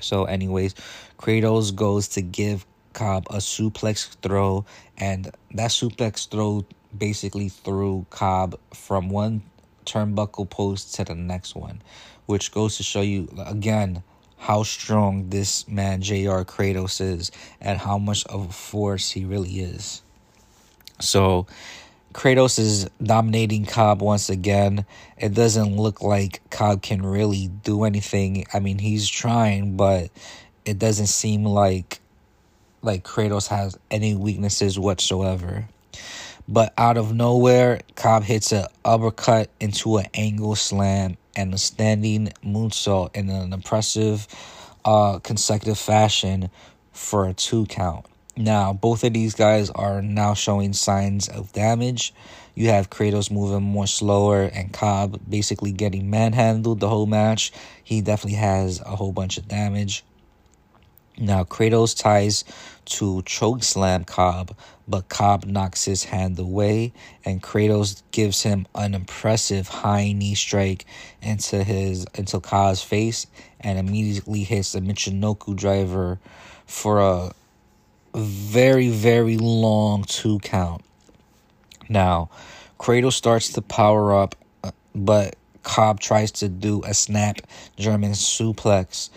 So, 0.00 0.24
anyways, 0.24 0.74
Kratos 1.22 1.72
goes 1.72 2.08
to 2.08 2.20
give 2.20 2.66
Cobb 2.94 3.28
a 3.30 3.36
suplex 3.36 4.16
throw, 4.22 4.64
and 4.98 5.30
that 5.52 5.70
suplex 5.70 6.28
throw 6.28 6.64
basically 6.98 7.48
threw 7.48 8.04
Cobb 8.10 8.58
from 8.74 9.08
one 9.08 9.42
turnbuckle 9.86 10.50
post 10.50 10.96
to 10.96 11.04
the 11.04 11.14
next 11.14 11.54
one, 11.54 11.80
which 12.26 12.50
goes 12.50 12.76
to 12.78 12.82
show 12.82 13.02
you 13.02 13.28
again 13.46 14.02
how 14.36 14.64
strong 14.64 15.28
this 15.28 15.68
man 15.68 16.02
JR 16.02 16.42
Kratos 16.42 17.00
is 17.00 17.30
and 17.60 17.78
how 17.78 17.98
much 17.98 18.26
of 18.26 18.50
a 18.50 18.52
force 18.52 19.12
he 19.12 19.24
really 19.24 19.60
is. 19.60 20.02
So 20.98 21.46
Kratos 22.12 22.58
is 22.58 22.90
dominating 23.00 23.64
Cobb 23.64 24.02
once 24.02 24.28
again. 24.28 24.86
It 25.16 25.34
doesn't 25.34 25.76
look 25.76 26.02
like 26.02 26.42
Cobb 26.50 26.82
can 26.82 27.06
really 27.06 27.46
do 27.46 27.84
anything. 27.84 28.44
I 28.52 28.58
mean, 28.58 28.78
he's 28.78 29.08
trying, 29.08 29.76
but 29.76 30.10
it 30.64 30.78
doesn't 30.78 31.06
seem 31.06 31.44
like 31.44 32.00
like 32.82 33.04
Kratos 33.04 33.48
has 33.48 33.78
any 33.90 34.14
weaknesses 34.14 34.78
whatsoever. 34.78 35.68
But 36.48 36.74
out 36.76 36.96
of 36.96 37.14
nowhere, 37.14 37.80
Cobb 37.94 38.24
hits 38.24 38.50
an 38.52 38.66
uppercut 38.84 39.50
into 39.60 39.98
an 39.98 40.06
angle 40.14 40.56
slam 40.56 41.16
and 41.36 41.54
a 41.54 41.58
standing 41.58 42.32
moonsault 42.44 43.14
in 43.14 43.30
an 43.30 43.52
impressive 43.52 44.26
uh, 44.84 45.20
consecutive 45.20 45.78
fashion 45.78 46.50
for 46.92 47.28
a 47.28 47.34
two 47.34 47.66
count. 47.66 48.06
Now, 48.36 48.72
both 48.72 49.04
of 49.04 49.12
these 49.12 49.34
guys 49.34 49.70
are 49.70 50.02
now 50.02 50.34
showing 50.34 50.72
signs 50.72 51.28
of 51.28 51.52
damage. 51.52 52.12
You 52.54 52.68
have 52.68 52.90
Kratos 52.90 53.30
moving 53.30 53.62
more 53.62 53.86
slower 53.86 54.42
and 54.42 54.72
Cobb 54.72 55.20
basically 55.28 55.72
getting 55.72 56.10
manhandled 56.10 56.80
the 56.80 56.88
whole 56.88 57.06
match. 57.06 57.52
He 57.84 58.00
definitely 58.00 58.38
has 58.38 58.80
a 58.80 58.96
whole 58.96 59.12
bunch 59.12 59.38
of 59.38 59.48
damage. 59.48 60.02
Now, 61.18 61.44
Kratos 61.44 61.96
ties 61.96 62.44
to 62.86 63.22
choke 63.22 63.62
slam 63.62 64.04
Cobb, 64.04 64.56
but 64.88 65.08
Cobb 65.08 65.44
knocks 65.44 65.84
his 65.84 66.04
hand 66.04 66.38
away, 66.38 66.92
and 67.24 67.42
Kratos 67.42 68.02
gives 68.12 68.42
him 68.42 68.66
an 68.74 68.94
impressive 68.94 69.68
high 69.68 70.12
knee 70.12 70.34
strike 70.34 70.86
into 71.20 71.64
his 71.64 72.06
into 72.14 72.40
Cobb's 72.40 72.82
face, 72.82 73.26
and 73.60 73.78
immediately 73.78 74.42
hits 74.42 74.72
the 74.72 74.80
Michinoku 74.80 75.54
driver 75.54 76.18
for 76.66 77.00
a 77.00 77.32
very, 78.14 78.88
very 78.88 79.36
long 79.36 80.04
two 80.04 80.38
count. 80.38 80.82
Now, 81.88 82.30
Kratos 82.78 83.12
starts 83.12 83.52
to 83.52 83.62
power 83.62 84.14
up, 84.14 84.34
but 84.94 85.36
Cobb 85.62 86.00
tries 86.00 86.32
to 86.32 86.48
do 86.48 86.82
a 86.84 86.94
snap 86.94 87.36
German 87.76 88.12
suplex 88.12 89.10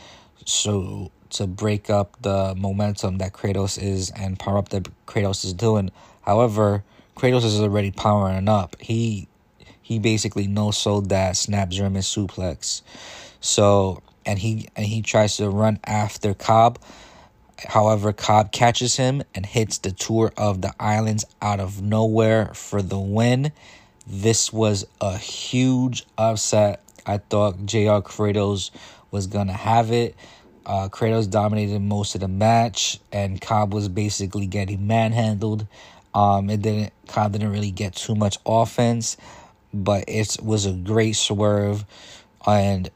so 0.45 1.11
to 1.31 1.47
break 1.47 1.89
up 1.89 2.15
the 2.21 2.55
momentum 2.55 3.17
that 3.17 3.33
Kratos 3.33 3.81
is 3.81 4.11
and 4.11 4.37
power 4.37 4.57
up 4.57 4.69
that 4.69 4.87
Kratos 5.05 5.43
is 5.45 5.53
doing. 5.53 5.91
However, 6.21 6.83
Kratos 7.15 7.45
is 7.45 7.59
already 7.59 7.91
powering 7.91 8.47
up. 8.47 8.75
He 8.79 9.27
he 9.81 9.99
basically 9.99 10.47
no 10.47 10.71
sold 10.71 11.09
that 11.09 11.37
snap 11.37 11.69
German 11.69 12.01
suplex. 12.01 12.81
So 13.41 14.01
and 14.25 14.39
he 14.39 14.67
and 14.75 14.85
he 14.85 15.01
tries 15.01 15.37
to 15.37 15.49
run 15.49 15.79
after 15.85 16.33
Cobb, 16.33 16.79
However, 17.63 18.11
Cobb 18.11 18.51
catches 18.51 18.97
him 18.97 19.23
and 19.33 19.45
hits 19.45 19.77
the 19.77 19.91
tour 19.91 20.33
of 20.37 20.61
the 20.61 20.73
islands 20.79 21.25
out 21.41 21.59
of 21.59 21.81
nowhere 21.81 22.53
for 22.53 22.81
the 22.81 22.99
win. 22.99 23.51
This 24.05 24.51
was 24.51 24.85
a 24.99 25.17
huge 25.17 26.05
upset. 26.17 26.81
I 27.05 27.17
thought 27.17 27.65
JR 27.65 28.01
Kratos 28.01 28.71
was 29.11 29.27
to 29.47 29.53
have 29.53 29.91
it. 29.91 30.15
Uh, 30.65 30.89
Kratos 30.89 31.29
dominated 31.29 31.79
most 31.79 32.15
of 32.15 32.21
the 32.21 32.27
match, 32.27 32.99
and 33.11 33.39
Cobb 33.39 33.73
was 33.73 33.87
basically 33.87 34.47
getting 34.47 34.87
manhandled. 34.87 35.67
Um, 36.13 36.49
it 36.49 36.61
didn't 36.61 36.93
Cobb 37.07 37.33
didn't 37.33 37.51
really 37.51 37.71
get 37.71 37.95
too 37.95 38.15
much 38.15 38.37
offense, 38.45 39.17
but 39.73 40.05
it 40.07 40.37
was 40.41 40.65
a 40.65 40.71
great 40.73 41.15
swerve, 41.15 41.85
and 42.47 42.89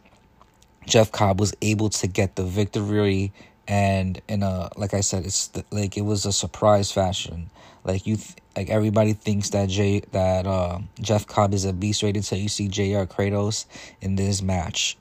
Jeff 0.85 1.11
Cobb 1.11 1.39
was 1.39 1.53
able 1.61 1.89
to 1.89 2.07
get 2.07 2.35
the 2.35 2.43
victory 2.43 3.31
and 3.69 4.19
in 4.27 4.41
a 4.41 4.69
like 4.75 4.95
I 4.95 5.01
said, 5.01 5.25
it's 5.25 5.47
the, 5.49 5.63
like 5.69 5.95
it 5.95 6.01
was 6.01 6.25
a 6.25 6.33
surprise 6.33 6.91
fashion. 6.91 7.51
Like 7.83 8.07
you, 8.07 8.17
th- 8.17 8.35
like 8.57 8.69
everybody 8.69 9.13
thinks 9.13 9.51
that 9.51 9.69
Jay 9.69 10.01
that 10.11 10.47
uh, 10.47 10.79
Jeff 10.99 11.27
Cobb 11.27 11.53
is 11.53 11.65
a 11.65 11.71
beast 11.71 12.01
right 12.01 12.15
until 12.15 12.39
you 12.39 12.49
see 12.49 12.67
Jr. 12.67 13.05
Kratos 13.05 13.65
in 14.01 14.15
this 14.15 14.41
match. 14.41 14.97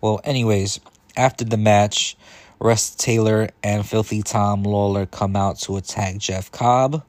Well, 0.00 0.20
anyways, 0.24 0.80
after 1.16 1.44
the 1.44 1.56
match, 1.56 2.16
Russ 2.58 2.94
Taylor 2.94 3.48
and 3.62 3.86
Filthy 3.86 4.22
Tom 4.22 4.62
Lawler 4.62 5.06
come 5.06 5.36
out 5.36 5.58
to 5.60 5.76
attack 5.76 6.18
Jeff 6.18 6.50
Cobb, 6.52 7.02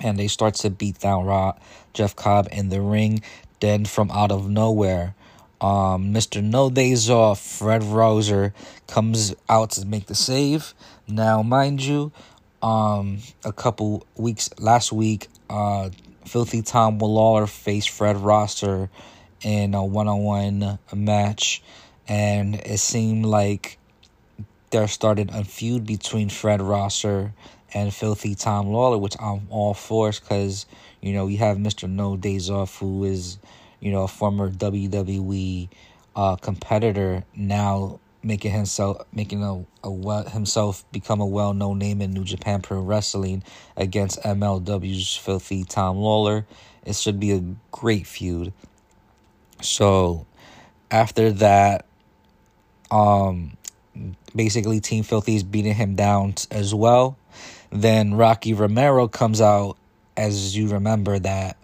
and 0.00 0.18
they 0.18 0.28
start 0.28 0.54
to 0.56 0.70
beat 0.70 0.98
down 0.98 1.54
Jeff 1.92 2.16
Cobb 2.16 2.48
in 2.50 2.68
the 2.68 2.80
ring. 2.80 3.22
Then 3.60 3.84
from 3.84 4.10
out 4.10 4.30
of 4.30 4.48
nowhere, 4.48 5.14
um, 5.60 6.12
Mr. 6.14 6.42
No 6.42 6.70
Days 6.70 7.10
Off, 7.10 7.40
Fred 7.40 7.82
Rosser, 7.82 8.54
comes 8.86 9.34
out 9.48 9.70
to 9.72 9.86
make 9.86 10.06
the 10.06 10.14
save. 10.14 10.74
Now, 11.06 11.42
mind 11.42 11.82
you, 11.82 12.12
um, 12.62 13.18
a 13.44 13.52
couple 13.52 14.06
weeks 14.16 14.50
last 14.58 14.92
week, 14.92 15.28
uh, 15.50 15.90
Filthy 16.24 16.62
Tom 16.62 16.98
Lawler 16.98 17.46
faced 17.46 17.90
Fred 17.90 18.16
Rosser 18.16 18.90
in 19.42 19.74
a 19.74 19.84
one-on-one 19.84 20.78
match, 20.94 21.62
and 22.08 22.56
it 22.56 22.78
seemed 22.78 23.26
like 23.26 23.78
there 24.70 24.88
started 24.88 25.30
a 25.30 25.44
feud 25.44 25.86
between 25.86 26.28
Fred 26.28 26.60
Rosser 26.60 27.32
and 27.74 27.92
Filthy 27.92 28.34
Tom 28.34 28.68
Lawler, 28.68 28.98
which 28.98 29.16
I'm 29.20 29.46
all 29.50 29.74
for, 29.74 30.10
because 30.10 30.66
you 31.00 31.12
know 31.12 31.26
you 31.26 31.38
have 31.38 31.58
Mr. 31.58 31.88
No 31.88 32.16
Days 32.16 32.50
Off, 32.50 32.78
who 32.78 33.04
is 33.04 33.38
you 33.80 33.92
know, 33.92 34.02
a 34.02 34.08
former 34.08 34.50
WWE 34.50 35.68
uh, 36.16 36.36
competitor 36.36 37.24
now 37.34 38.00
making 38.22 38.50
himself 38.50 39.06
making 39.12 39.42
a, 39.44 39.64
a 39.84 39.90
well 39.90 40.24
himself 40.24 40.84
become 40.90 41.20
a 41.20 41.26
well 41.26 41.54
known 41.54 41.78
name 41.78 42.02
in 42.02 42.12
New 42.12 42.24
Japan 42.24 42.60
Pro 42.60 42.80
Wrestling 42.80 43.44
against 43.76 44.20
MLW's 44.22 45.14
filthy 45.16 45.64
Tom 45.64 45.96
Lawler. 45.96 46.46
It 46.84 46.96
should 46.96 47.20
be 47.20 47.32
a 47.32 47.44
great 47.70 48.06
feud. 48.06 48.52
So 49.62 50.26
after 50.90 51.30
that, 51.32 51.86
um, 52.90 53.56
basically 54.34 54.80
Team 54.80 55.04
Filthy 55.04 55.36
is 55.36 55.42
beating 55.42 55.74
him 55.74 55.94
down 55.94 56.34
as 56.50 56.74
well. 56.74 57.16
Then 57.70 58.14
Rocky 58.14 58.54
Romero 58.54 59.08
comes 59.08 59.40
out, 59.40 59.76
as 60.16 60.56
you 60.56 60.68
remember 60.68 61.18
that 61.18 61.56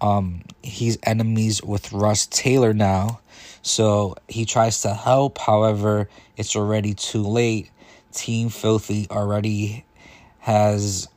um, 0.00 0.42
he's 0.62 0.98
enemies 1.02 1.62
with 1.62 1.92
Russ 1.92 2.26
Taylor 2.26 2.74
now. 2.74 3.20
So 3.62 4.16
he 4.28 4.44
tries 4.44 4.82
to 4.82 4.94
help. 4.94 5.38
However, 5.38 6.08
it's 6.36 6.56
already 6.56 6.94
too 6.94 7.22
late. 7.22 7.70
Team 8.12 8.48
Filthy 8.48 9.06
already 9.10 9.84
has 10.40 11.08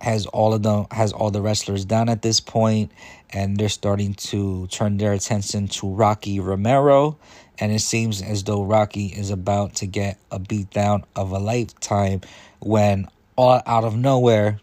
has 0.00 0.26
all 0.26 0.52
of 0.52 0.62
them 0.62 0.86
has 0.90 1.12
all 1.12 1.30
the 1.30 1.40
wrestlers 1.40 1.86
down 1.86 2.10
at 2.10 2.20
this 2.20 2.38
point 2.38 2.92
and 3.30 3.56
they're 3.56 3.70
starting 3.70 4.12
to 4.14 4.66
turn 4.66 4.98
their 4.98 5.14
attention 5.14 5.66
to 5.66 5.88
Rocky 5.88 6.40
Romero 6.40 7.16
and 7.58 7.72
it 7.72 7.80
seems 7.80 8.22
as 8.22 8.44
though 8.44 8.62
Rocky 8.64 9.06
is 9.06 9.30
about 9.30 9.74
to 9.76 9.86
get 9.86 10.18
a 10.30 10.38
beatdown 10.38 11.04
of 11.14 11.32
a 11.32 11.38
lifetime 11.38 12.20
when 12.60 13.08
all 13.36 13.60
out 13.66 13.84
of 13.84 13.96
nowhere 13.96 14.58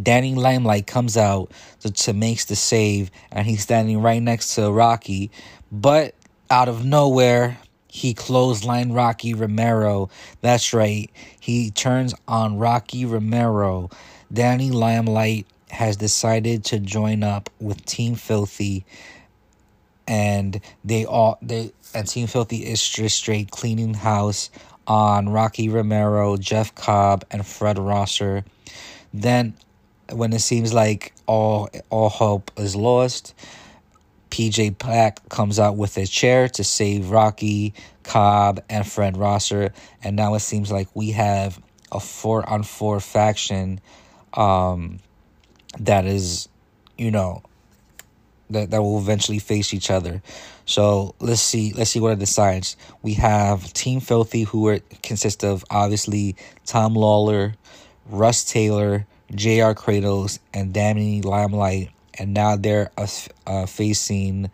Danny 0.00 0.34
Limelight 0.34 0.86
comes 0.86 1.16
out 1.16 1.50
to, 1.80 1.90
to 1.90 2.12
makes 2.12 2.44
the 2.44 2.56
save, 2.56 3.10
and 3.32 3.46
he's 3.46 3.62
standing 3.62 4.00
right 4.02 4.22
next 4.22 4.54
to 4.54 4.70
Rocky. 4.70 5.30
But 5.72 6.14
out 6.50 6.68
of 6.68 6.84
nowhere, 6.84 7.58
he 7.88 8.14
clothesline 8.14 8.92
Rocky 8.92 9.34
Romero. 9.34 10.10
That's 10.40 10.74
right. 10.74 11.10
He 11.40 11.70
turns 11.70 12.14
on 12.26 12.58
Rocky 12.58 13.04
Romero. 13.04 13.90
Danny 14.32 14.70
Limelight 14.70 15.46
has 15.70 15.96
decided 15.96 16.64
to 16.66 16.78
join 16.78 17.22
up 17.22 17.50
with 17.60 17.84
Team 17.84 18.14
Filthy, 18.14 18.84
and 20.08 20.60
they 20.84 21.04
all 21.04 21.38
they 21.40 21.70
and 21.94 22.08
Team 22.08 22.26
Filthy 22.26 22.66
is 22.66 22.86
just 22.86 23.16
straight 23.16 23.50
cleaning 23.50 23.94
house 23.94 24.50
on 24.86 25.28
Rocky 25.28 25.68
Romero, 25.68 26.36
Jeff 26.36 26.74
Cobb, 26.74 27.24
and 27.30 27.46
Fred 27.46 27.78
Rosser. 27.78 28.44
Then 29.12 29.54
when 30.10 30.32
it 30.32 30.40
seems 30.40 30.72
like 30.72 31.12
all 31.26 31.68
all 31.90 32.08
hope 32.08 32.50
is 32.56 32.74
lost, 32.74 33.34
PJ 34.30 34.78
Black 34.78 35.28
comes 35.28 35.58
out 35.58 35.76
with 35.76 35.96
a 35.98 36.06
chair 36.06 36.48
to 36.48 36.64
save 36.64 37.10
Rocky, 37.10 37.74
Cobb, 38.02 38.62
and 38.70 38.86
Fred 38.86 39.16
Rosser, 39.16 39.72
and 40.02 40.16
now 40.16 40.34
it 40.34 40.40
seems 40.40 40.72
like 40.72 40.88
we 40.94 41.10
have 41.12 41.60
a 41.92 42.00
four 42.00 42.48
on 42.48 42.62
four 42.62 43.00
faction 43.00 43.80
um, 44.34 45.00
that 45.80 46.06
is, 46.06 46.48
you 46.96 47.10
know, 47.10 47.42
that, 48.50 48.70
that 48.70 48.82
will 48.82 48.98
eventually 48.98 49.38
face 49.38 49.72
each 49.74 49.90
other. 49.90 50.22
So 50.64 51.14
let's 51.20 51.40
see 51.40 51.72
let's 51.72 51.90
see 51.90 52.00
what 52.00 52.12
it 52.12 52.18
decides. 52.18 52.76
We 53.02 53.14
have 53.14 53.72
Team 53.72 54.00
Filthy, 54.00 54.42
who 54.42 54.68
are 54.68 54.80
consist 55.02 55.44
of 55.44 55.64
obviously 55.70 56.36
Tom 56.66 56.94
Lawler, 56.94 57.54
Russ 58.06 58.44
Taylor, 58.44 59.06
J.R. 59.34 59.74
Kratos, 59.74 60.38
and 60.52 60.72
Danny 60.72 61.22
Limelight, 61.22 61.90
and 62.18 62.34
now 62.34 62.56
they're 62.56 62.90
uh, 62.98 63.06
uh, 63.46 63.66
facing 63.66 64.50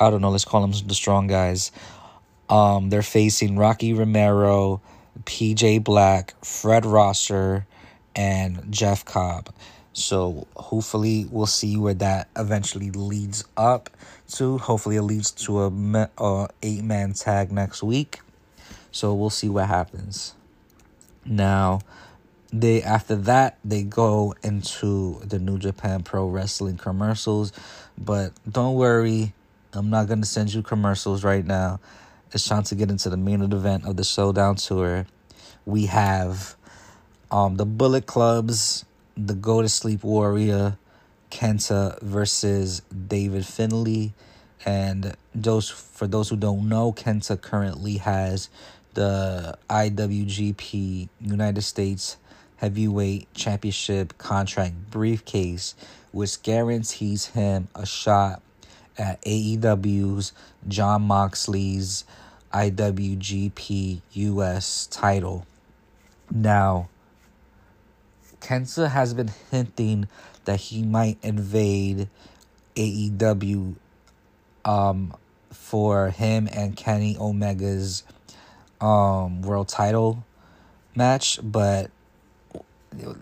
I 0.00 0.10
don't 0.10 0.20
know, 0.20 0.30
let's 0.30 0.44
call 0.44 0.60
them 0.60 0.72
the 0.86 0.94
strong 0.94 1.26
guys. 1.26 1.72
Um, 2.48 2.88
they're 2.88 3.02
facing 3.02 3.56
Rocky 3.56 3.92
Romero, 3.92 4.80
PJ 5.24 5.82
Black, 5.82 6.34
Fred 6.44 6.86
Rosser, 6.86 7.66
and 8.14 8.70
Jeff 8.70 9.04
Cobb. 9.04 9.50
So 9.98 10.46
hopefully 10.56 11.26
we'll 11.28 11.46
see 11.46 11.76
where 11.76 11.94
that 11.94 12.28
eventually 12.36 12.90
leads 12.92 13.44
up 13.56 13.90
to. 14.34 14.58
Hopefully 14.58 14.96
it 14.96 15.02
leads 15.02 15.32
to 15.32 15.62
a, 15.62 16.10
a 16.18 16.48
eight 16.62 16.84
man 16.84 17.14
tag 17.14 17.50
next 17.50 17.82
week. 17.82 18.20
So 18.92 19.12
we'll 19.12 19.30
see 19.30 19.48
what 19.48 19.66
happens. 19.66 20.34
Now, 21.24 21.80
they 22.50 22.82
after 22.82 23.16
that 23.16 23.58
they 23.64 23.82
go 23.82 24.34
into 24.42 25.20
the 25.24 25.38
New 25.38 25.58
Japan 25.58 26.02
Pro 26.02 26.28
Wrestling 26.28 26.78
commercials, 26.78 27.52
but 27.98 28.32
don't 28.50 28.74
worry, 28.74 29.34
I'm 29.72 29.90
not 29.90 30.06
gonna 30.06 30.24
send 30.24 30.54
you 30.54 30.62
commercials 30.62 31.24
right 31.24 31.44
now. 31.44 31.80
It's 32.32 32.46
time 32.46 32.62
to 32.64 32.74
get 32.74 32.90
into 32.90 33.10
the 33.10 33.16
main 33.16 33.42
event 33.42 33.84
of 33.84 33.96
the 33.96 34.04
Showdown 34.04 34.56
tour. 34.56 35.06
We 35.66 35.86
have 35.86 36.54
um 37.30 37.56
the 37.56 37.66
Bullet 37.66 38.06
Clubs 38.06 38.84
the 39.18 39.34
Go 39.34 39.62
to 39.62 39.68
Sleep 39.68 40.04
Warrior, 40.04 40.78
Kenta 41.30 42.00
versus 42.00 42.82
David 43.08 43.44
Finlay. 43.44 44.14
And 44.64 45.16
those 45.34 45.68
for 45.68 46.06
those 46.06 46.28
who 46.28 46.36
don't 46.36 46.68
know, 46.68 46.92
Kenta 46.92 47.40
currently 47.40 47.96
has 47.98 48.48
the 48.94 49.58
IWGP 49.68 51.08
United 51.20 51.62
States 51.62 52.16
Heavyweight 52.56 53.32
Championship 53.34 54.16
contract 54.18 54.90
briefcase, 54.90 55.74
which 56.12 56.42
guarantees 56.42 57.26
him 57.26 57.68
a 57.74 57.86
shot 57.86 58.42
at 58.96 59.20
AEW's 59.22 60.32
Jon 60.66 61.02
Moxley's 61.02 62.04
IWGP 62.52 64.00
US 64.12 64.86
title. 64.90 65.46
Now, 66.30 66.88
Kenta 68.40 68.90
has 68.90 69.14
been 69.14 69.30
hinting 69.50 70.08
that 70.44 70.60
he 70.60 70.82
might 70.82 71.18
invade 71.22 72.08
AEW 72.76 73.74
um, 74.64 75.14
for 75.50 76.10
him 76.10 76.48
and 76.52 76.76
Kenny 76.76 77.16
Omega's 77.16 78.04
um, 78.80 79.42
world 79.42 79.68
title 79.68 80.24
match, 80.94 81.38
but 81.42 81.90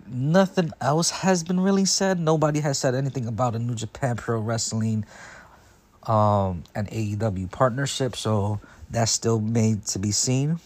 nothing 0.07 0.71
else 0.81 1.09
has 1.09 1.43
been 1.43 1.59
really 1.59 1.85
said. 1.85 2.19
Nobody 2.19 2.59
has 2.61 2.77
said 2.77 2.95
anything 2.95 3.27
about 3.27 3.55
a 3.55 3.59
New 3.59 3.75
Japan 3.75 4.15
Pro 4.15 4.39
Wrestling 4.39 5.05
um, 6.03 6.63
and 6.73 6.87
AEW 6.89 7.51
partnership, 7.51 8.15
so 8.15 8.59
that's 8.89 9.11
still 9.11 9.39
made 9.39 9.85
to 9.87 9.99
be 9.99 10.11
seen. 10.11 10.59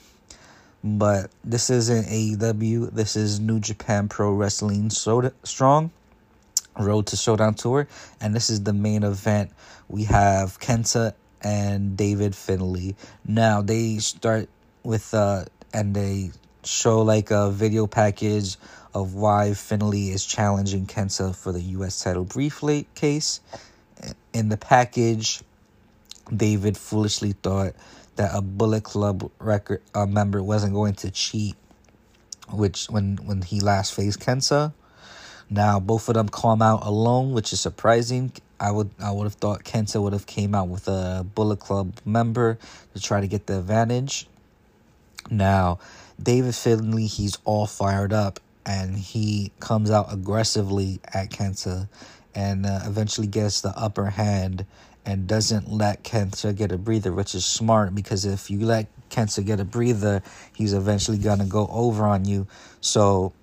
But 0.84 1.30
this 1.44 1.70
isn't 1.70 2.08
AEW. 2.08 2.92
This 2.92 3.16
is 3.16 3.40
New 3.40 3.60
Japan 3.60 4.10
Pro 4.10 4.32
Wrestling 4.32 4.90
Strong 4.90 5.92
Road 6.78 7.08
to 7.08 7.16
Showdown 7.16 7.54
Tour. 7.54 7.88
And 8.20 8.34
this 8.34 8.50
is 8.50 8.64
the 8.64 8.74
main 8.74 9.04
event. 9.04 9.52
We 9.90 10.06
have 10.06 10.60
Kenta 10.60 11.14
and 11.44 11.96
David 11.96 12.36
Finlay. 12.36 12.96
Now 13.28 13.62
they 13.62 13.98
start 14.00 14.50
with 14.84 15.14
uh 15.14 15.46
and 15.74 15.96
they 15.96 16.32
show 16.64 17.02
like 17.02 17.32
a 17.32 17.52
video 17.52 17.86
package 17.86 18.58
of 18.94 19.14
why 19.14 19.54
Finlay 19.54 20.10
is 20.10 20.26
challenging 20.26 20.88
Kenta 20.88 21.36
for 21.36 21.52
the 21.52 21.62
US 21.62 22.02
title 22.02 22.24
briefly 22.24 22.88
case. 22.96 23.40
In 24.34 24.50
the 24.50 24.58
package, 24.58 25.42
David 26.36 26.78
foolishly 26.78 27.34
thought 27.34 27.76
that 28.22 28.38
a 28.38 28.42
Bullet 28.42 28.84
Club 28.84 29.32
record 29.40 29.82
uh, 29.96 30.06
member 30.06 30.44
wasn't 30.44 30.74
going 30.74 30.94
to 30.94 31.10
cheat, 31.10 31.56
which 32.52 32.86
when 32.86 33.18
when 33.26 33.42
he 33.42 33.60
last 33.60 33.96
faced 33.96 34.20
Kenta. 34.20 34.74
Now 35.50 35.80
both 35.80 36.08
of 36.08 36.14
them 36.14 36.30
come 36.30 36.62
out 36.62 36.86
alone, 36.86 37.32
which 37.32 37.52
is 37.52 37.60
surprising. 37.60 38.32
I 38.60 38.70
would 38.70 38.92
I 39.04 39.12
would 39.12 39.24
have 39.24 39.34
thought 39.34 39.64
Kenta 39.64 40.00
would 40.00 40.14
have 40.14 40.28
came 40.28 40.54
out 40.54 40.68
with 40.68 40.88
a 40.88 41.26
Bullet 41.34 41.60
Club 41.60 41.96
member 42.06 42.60
to 42.94 43.02
try 43.02 43.22
to 43.22 43.28
get 43.28 43.48
the 43.48 43.58
advantage. 43.58 44.28
Now, 45.32 45.80
David 46.22 46.54
Finlay, 46.54 47.08
he's 47.08 47.40
all 47.44 47.66
fired 47.66 48.14
up 48.14 48.40
and 48.68 48.96
he 48.96 49.52
comes 49.60 49.90
out 49.90 50.14
aggressively 50.14 51.00
at 51.12 51.32
Kenta 51.32 51.90
and 52.36 52.68
uh, 52.68 52.82
eventually 52.86 53.26
gets 53.26 53.62
the 53.62 53.76
upper 53.76 54.12
hand 54.12 54.68
and 55.06 55.28
doesn't 55.28 55.72
let 55.72 56.04
Kenta 56.04 56.56
get 56.56 56.72
a 56.72 56.78
breather, 56.78 57.12
which 57.12 57.34
is 57.36 57.46
smart 57.46 57.96
because 57.96 58.26
if 58.26 58.50
you 58.50 58.60
let 58.66 58.88
Kenta 59.10 59.46
get 59.46 59.60
a 59.60 59.66
breather, 59.66 60.22
he's 60.56 60.74
eventually 60.74 61.18
gonna 61.18 61.46
go 61.46 61.68
over 61.72 62.06
on 62.06 62.26
you. 62.26 62.48
So 62.82 63.34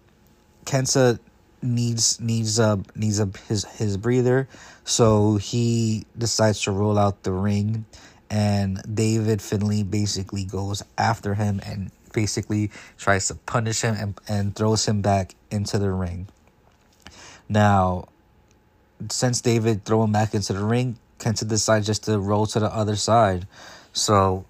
Kenta 0.65 1.19
needs 1.61 2.21
needs 2.21 2.59
a 2.59 2.81
needs 2.95 3.19
a 3.19 3.29
his 3.49 3.65
his 3.65 3.97
breather, 3.97 4.49
so 4.85 5.37
he 5.37 6.07
decides 6.17 6.63
to 6.63 6.73
roll 6.73 6.99
out 6.99 7.23
the 7.23 7.33
ring, 7.33 7.85
and 8.31 8.81
David 8.95 9.43
Finlay 9.43 9.83
basically 9.83 10.45
goes 10.45 10.83
after 10.97 11.35
him 11.35 11.61
and 11.65 11.91
basically 12.13 12.71
tries 12.97 13.29
to 13.29 13.35
punish 13.35 13.83
him 13.83 13.95
and, 13.95 14.21
and 14.29 14.57
throws 14.57 14.87
him 14.87 15.03
back 15.03 15.35
into 15.51 15.79
the 15.79 15.91
ring. 15.91 16.29
Now, 17.49 18.09
since 19.11 19.41
David 19.41 19.85
throw 19.85 20.03
him 20.05 20.13
back 20.13 20.35
into 20.35 20.53
the 20.53 20.65
ring, 20.65 20.99
Kenta 21.19 21.47
decides 21.47 21.87
just 21.87 22.05
to 22.05 22.19
roll 22.19 22.47
to 22.47 22.61
the 22.61 22.73
other 22.75 22.97
side. 22.97 23.47
So 23.93 24.45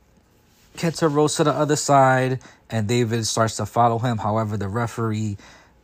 Kenta 0.76 1.12
rolls 1.12 1.36
to 1.36 1.44
the 1.44 1.52
other 1.52 1.76
side 1.76 2.40
and 2.70 2.86
David 2.86 3.26
starts 3.26 3.56
to 3.56 3.66
follow 3.66 3.98
him. 3.98 4.18
However, 4.18 4.56
the 4.56 4.68
referee 4.68 5.36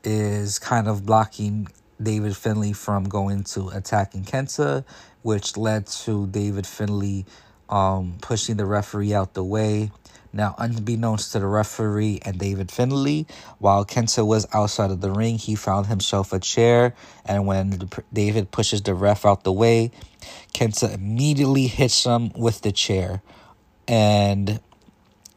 is 0.03 0.59
kind 0.59 0.87
of 0.87 1.07
blocking 1.07 1.69
David 2.03 2.37
Finlay 2.37 2.73
from 2.73 3.05
going 3.05 3.45
to 3.45 3.69
attacking 3.69 4.25
Kenta, 4.25 4.85
which 5.23 5.57
led 5.57 5.87
to 5.87 6.27
David 6.27 6.67
Finlay 6.67 7.25
um, 7.69 8.17
pushing 8.21 8.57
the 8.57 8.67
referee 8.67 9.15
out 9.15 9.35
the 9.35 9.45
way. 9.45 9.91
Now, 10.35 10.57
unbeknownst 10.59 11.31
to 11.33 11.39
the 11.39 11.47
referee 11.47 12.19
and 12.25 12.37
David 12.39 12.73
Finlay, 12.73 13.27
while 13.59 13.85
Kenta 13.85 14.27
was 14.27 14.49
outside 14.53 14.91
of 14.91 15.01
the 15.01 15.13
ring, 15.13 15.39
he 15.39 15.55
found 15.55 15.87
himself 15.87 16.33
a 16.33 16.41
chair. 16.41 16.97
And 17.25 17.47
when 17.47 17.89
David 18.13 18.51
pushes 18.51 18.83
the 18.83 18.95
ref 18.95 19.25
out 19.25 19.45
the 19.45 19.53
way, 19.53 19.93
Kenta 20.53 20.93
immediately 20.93 21.69
hits 21.69 22.03
him 22.03 22.33
with 22.35 22.63
the 22.63 22.73
chair 22.73 23.23
and 23.87 24.59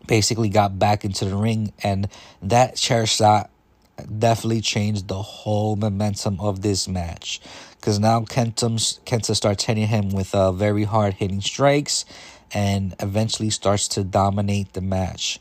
basically 0.08 0.50
got 0.50 0.80
back 0.80 1.06
into 1.06 1.26
the 1.26 1.36
ring. 1.36 1.74
And 1.84 2.10
that 2.42 2.76
chair 2.76 3.06
shot 3.06 3.52
definitely 3.98 4.62
changed 4.62 5.08
the 5.08 5.22
whole 5.22 5.76
momentum 5.76 6.40
of 6.40 6.64
this 6.64 6.88
match. 6.88 7.40
Because 7.80 8.00
now 8.00 8.22
Kenta 8.22 9.36
starts 9.36 9.64
hitting 9.64 9.88
him 9.88 10.10
with 10.10 10.34
uh, 10.34 10.52
very 10.52 10.86
hard 10.86 11.14
hitting 11.14 11.42
strikes 11.42 12.04
and 12.54 12.96
eventually 13.00 13.50
starts 13.50 13.88
to 13.90 14.04
dominate 14.04 14.74
the 14.74 14.82
match. 14.82 15.40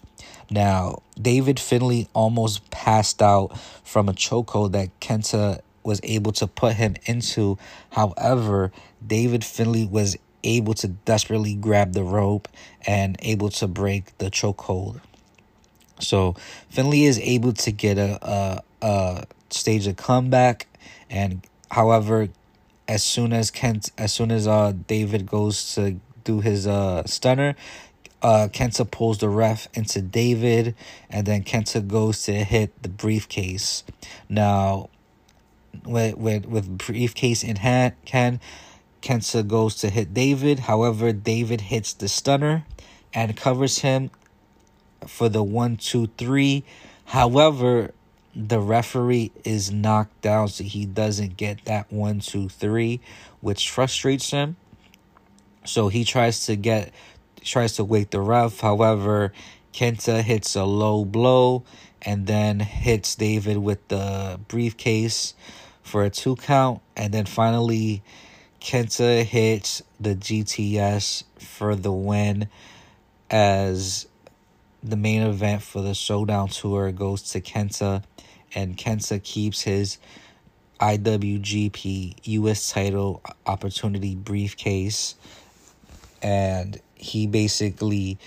Now, 0.50 1.02
David 1.20 1.58
Finlay 1.58 2.08
almost 2.12 2.70
passed 2.70 3.20
out 3.20 3.58
from 3.84 4.08
a 4.08 4.12
chokehold 4.12 4.72
that 4.72 4.98
Kenta 5.00 5.60
was 5.82 6.00
able 6.02 6.32
to 6.32 6.46
put 6.46 6.74
him 6.74 6.96
into. 7.04 7.58
However, 7.90 8.72
David 9.04 9.44
Finlay 9.44 9.86
was 9.86 10.16
able 10.44 10.74
to 10.74 10.88
desperately 10.88 11.54
grab 11.54 11.92
the 11.92 12.04
rope 12.04 12.48
and 12.86 13.16
able 13.20 13.50
to 13.50 13.66
break 13.66 14.16
the 14.18 14.30
chokehold. 14.30 15.00
So 16.00 16.36
Finlay 16.70 17.04
is 17.04 17.18
able 17.20 17.52
to 17.54 17.72
get 17.72 17.98
a, 17.98 18.18
a, 18.22 18.62
a 18.82 19.26
stage 19.50 19.86
of 19.86 19.96
comeback, 19.96 20.66
and 21.08 21.44
however, 21.70 22.28
as 22.86 23.02
soon 23.02 23.32
as 23.32 23.50
Kent, 23.50 23.90
as 23.98 24.12
soon 24.12 24.30
as 24.30 24.46
uh 24.46 24.72
David 24.86 25.26
goes 25.26 25.74
to 25.74 25.98
do 26.26 26.40
his 26.40 26.66
uh 26.66 27.04
stunner, 27.06 27.56
uh 28.20 28.48
Kenta 28.52 28.90
pulls 28.90 29.18
the 29.18 29.30
ref 29.30 29.68
into 29.72 30.02
David, 30.02 30.74
and 31.08 31.26
then 31.26 31.42
Kenta 31.42 31.86
goes 31.86 32.22
to 32.24 32.44
hit 32.44 32.82
the 32.82 32.90
briefcase. 32.90 33.84
Now, 34.28 34.90
with 35.84 36.16
with 36.18 36.44
with 36.44 36.76
briefcase 36.76 37.42
in 37.42 37.56
hand, 37.56 37.94
Ken 38.04 38.40
Kenta 39.00 39.46
goes 39.46 39.76
to 39.76 39.88
hit 39.88 40.12
David. 40.12 40.60
However, 40.60 41.12
David 41.12 41.62
hits 41.62 41.92
the 41.94 42.08
stunner 42.08 42.64
and 43.14 43.36
covers 43.36 43.78
him 43.78 44.10
for 45.06 45.28
the 45.28 45.42
one, 45.42 45.76
two, 45.76 46.08
three. 46.18 46.64
However, 47.06 47.92
the 48.34 48.60
referee 48.60 49.32
is 49.44 49.70
knocked 49.70 50.20
down, 50.20 50.48
so 50.48 50.64
he 50.64 50.84
doesn't 50.84 51.36
get 51.36 51.64
that 51.64 51.90
one, 51.90 52.20
two, 52.20 52.48
three, 52.48 53.00
which 53.40 53.70
frustrates 53.70 54.30
him. 54.30 54.56
So 55.66 55.88
he 55.88 56.04
tries 56.04 56.46
to 56.46 56.56
get 56.56 56.92
tries 57.42 57.74
to 57.74 57.84
wake 57.84 58.10
the 58.10 58.20
ref. 58.20 58.60
However, 58.60 59.32
Kenta 59.72 60.22
hits 60.22 60.56
a 60.56 60.64
low 60.64 61.04
blow 61.04 61.64
and 62.02 62.26
then 62.26 62.60
hits 62.60 63.14
David 63.14 63.58
with 63.58 63.86
the 63.88 64.40
briefcase 64.48 65.34
for 65.82 66.04
a 66.04 66.10
two 66.10 66.36
count. 66.36 66.80
And 66.96 67.12
then 67.12 67.26
finally, 67.26 68.02
Kenta 68.60 69.22
hits 69.22 69.82
the 70.00 70.14
GTS 70.14 71.24
for 71.38 71.76
the 71.76 71.92
win 71.92 72.48
as 73.30 74.06
the 74.82 74.96
main 74.96 75.22
event 75.22 75.62
for 75.62 75.82
the 75.82 75.94
Showdown 75.94 76.48
Tour 76.48 76.92
goes 76.92 77.22
to 77.30 77.40
Kenta. 77.40 78.02
And 78.54 78.76
Kenta 78.76 79.22
keeps 79.22 79.62
his 79.62 79.98
IWGP 80.80 82.16
US 82.24 82.70
title 82.70 83.22
opportunity 83.46 84.14
briefcase. 84.14 85.14
And 86.22 86.80
he 86.94 87.26
basically 87.26 88.18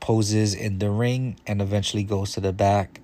poses 0.00 0.54
in 0.54 0.78
the 0.78 0.90
ring 0.90 1.36
and 1.46 1.60
eventually 1.60 2.04
goes 2.04 2.32
to 2.32 2.40
the 2.40 2.52
back. 2.52 3.00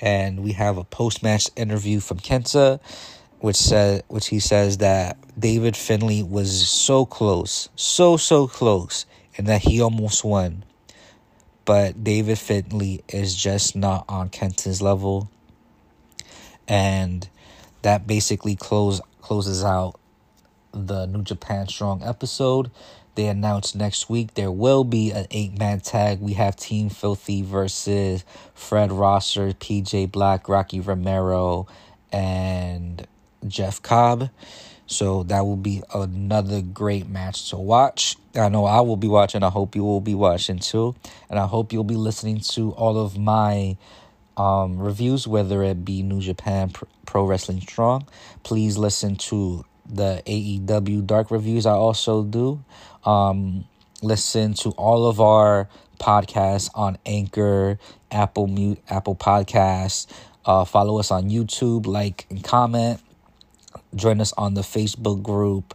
And 0.00 0.42
we 0.42 0.52
have 0.52 0.78
a 0.78 0.84
post 0.84 1.22
match 1.22 1.48
interview 1.56 2.00
from 2.00 2.18
Kenta, 2.18 2.80
which 3.38 3.56
said 3.56 4.02
which 4.08 4.28
he 4.28 4.40
says 4.40 4.78
that 4.78 5.16
David 5.38 5.76
Finlay 5.76 6.22
was 6.22 6.68
so 6.68 7.06
close, 7.06 7.68
so 7.76 8.16
so 8.16 8.46
close, 8.46 9.06
and 9.36 9.46
that 9.46 9.62
he 9.62 9.80
almost 9.80 10.24
won. 10.24 10.64
But 11.64 12.02
David 12.02 12.38
Finlay 12.38 13.02
is 13.08 13.36
just 13.36 13.76
not 13.76 14.04
on 14.08 14.30
Kenta's 14.30 14.82
level. 14.82 15.30
And 16.66 17.28
that 17.82 18.06
basically 18.06 18.56
close 18.56 19.00
closes 19.20 19.62
out 19.62 19.98
the 20.72 21.06
New 21.06 21.22
Japan 21.22 21.68
Strong 21.68 22.02
episode. 22.02 22.70
They 23.14 23.26
announced 23.26 23.76
next 23.76 24.08
week 24.08 24.34
there 24.34 24.50
will 24.50 24.84
be 24.84 25.10
an 25.10 25.26
eight 25.30 25.58
man 25.58 25.80
tag. 25.80 26.20
We 26.20 26.32
have 26.34 26.56
Team 26.56 26.88
Filthy 26.88 27.42
versus 27.42 28.24
Fred 28.54 28.90
Rosser, 28.90 29.52
PJ 29.52 30.10
Black, 30.10 30.48
Rocky 30.48 30.80
Romero, 30.80 31.66
and 32.10 33.06
Jeff 33.46 33.82
Cobb. 33.82 34.30
So 34.86 35.22
that 35.24 35.44
will 35.46 35.56
be 35.56 35.82
another 35.94 36.60
great 36.60 37.08
match 37.08 37.50
to 37.50 37.56
watch. 37.56 38.16
I 38.34 38.48
know 38.48 38.64
I 38.64 38.80
will 38.80 38.96
be 38.96 39.08
watching. 39.08 39.42
I 39.42 39.50
hope 39.50 39.74
you 39.74 39.84
will 39.84 40.00
be 40.00 40.14
watching 40.14 40.58
too. 40.58 40.94
And 41.30 41.38
I 41.38 41.46
hope 41.46 41.72
you'll 41.72 41.84
be 41.84 41.96
listening 41.96 42.40
to 42.40 42.72
all 42.72 42.98
of 42.98 43.18
my 43.18 43.76
um, 44.36 44.78
reviews, 44.78 45.26
whether 45.26 45.62
it 45.62 45.84
be 45.84 46.02
New 46.02 46.20
Japan 46.20 46.72
Pro 47.06 47.24
Wrestling 47.24 47.60
Strong. 47.60 48.08
Please 48.42 48.76
listen 48.78 49.16
to 49.16 49.64
the 49.86 50.22
AEW 50.26 51.06
Dark 51.06 51.30
reviews 51.30 51.66
I 51.66 51.72
also 51.72 52.22
do. 52.22 52.64
Um, 53.04 53.64
listen 54.02 54.54
to 54.54 54.70
all 54.70 55.06
of 55.06 55.20
our 55.20 55.68
podcasts 55.98 56.70
on 56.74 56.98
Anchor, 57.06 57.78
Apple 58.10 58.46
Mute, 58.46 58.80
Apple 58.88 59.14
Podcasts. 59.14 60.06
Uh, 60.44 60.64
follow 60.64 60.98
us 60.98 61.10
on 61.10 61.30
YouTube, 61.30 61.86
like 61.86 62.26
and 62.30 62.42
comment. 62.42 63.00
Join 63.94 64.20
us 64.20 64.32
on 64.34 64.54
the 64.54 64.62
Facebook 64.62 65.22
group. 65.22 65.74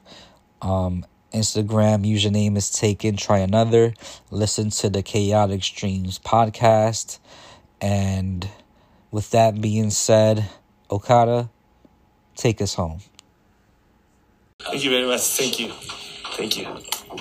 Um, 0.62 1.06
Instagram 1.34 2.06
username 2.06 2.58
is 2.58 2.70
taken. 2.70 3.16
Try 3.16 3.40
another. 3.40 3.94
Listen 4.32 4.70
to 4.72 4.90
the 4.90 5.04
Chaotic 5.04 5.63
Streams 5.63 6.20
podcast. 6.20 7.20
And 7.80 8.50
with 9.12 9.32
that 9.32 9.62
being 9.62 9.90
said, 9.92 10.50
Okada, 10.90 11.50
take 12.36 12.62
us 12.62 12.74
home. 12.74 13.00
Thank 14.60 14.84
you 14.84 14.90
very 14.90 15.06
much. 15.06 15.22
Thank 15.22 15.60
you. 15.60 15.72
Thank 16.36 16.58
you. 16.58 16.97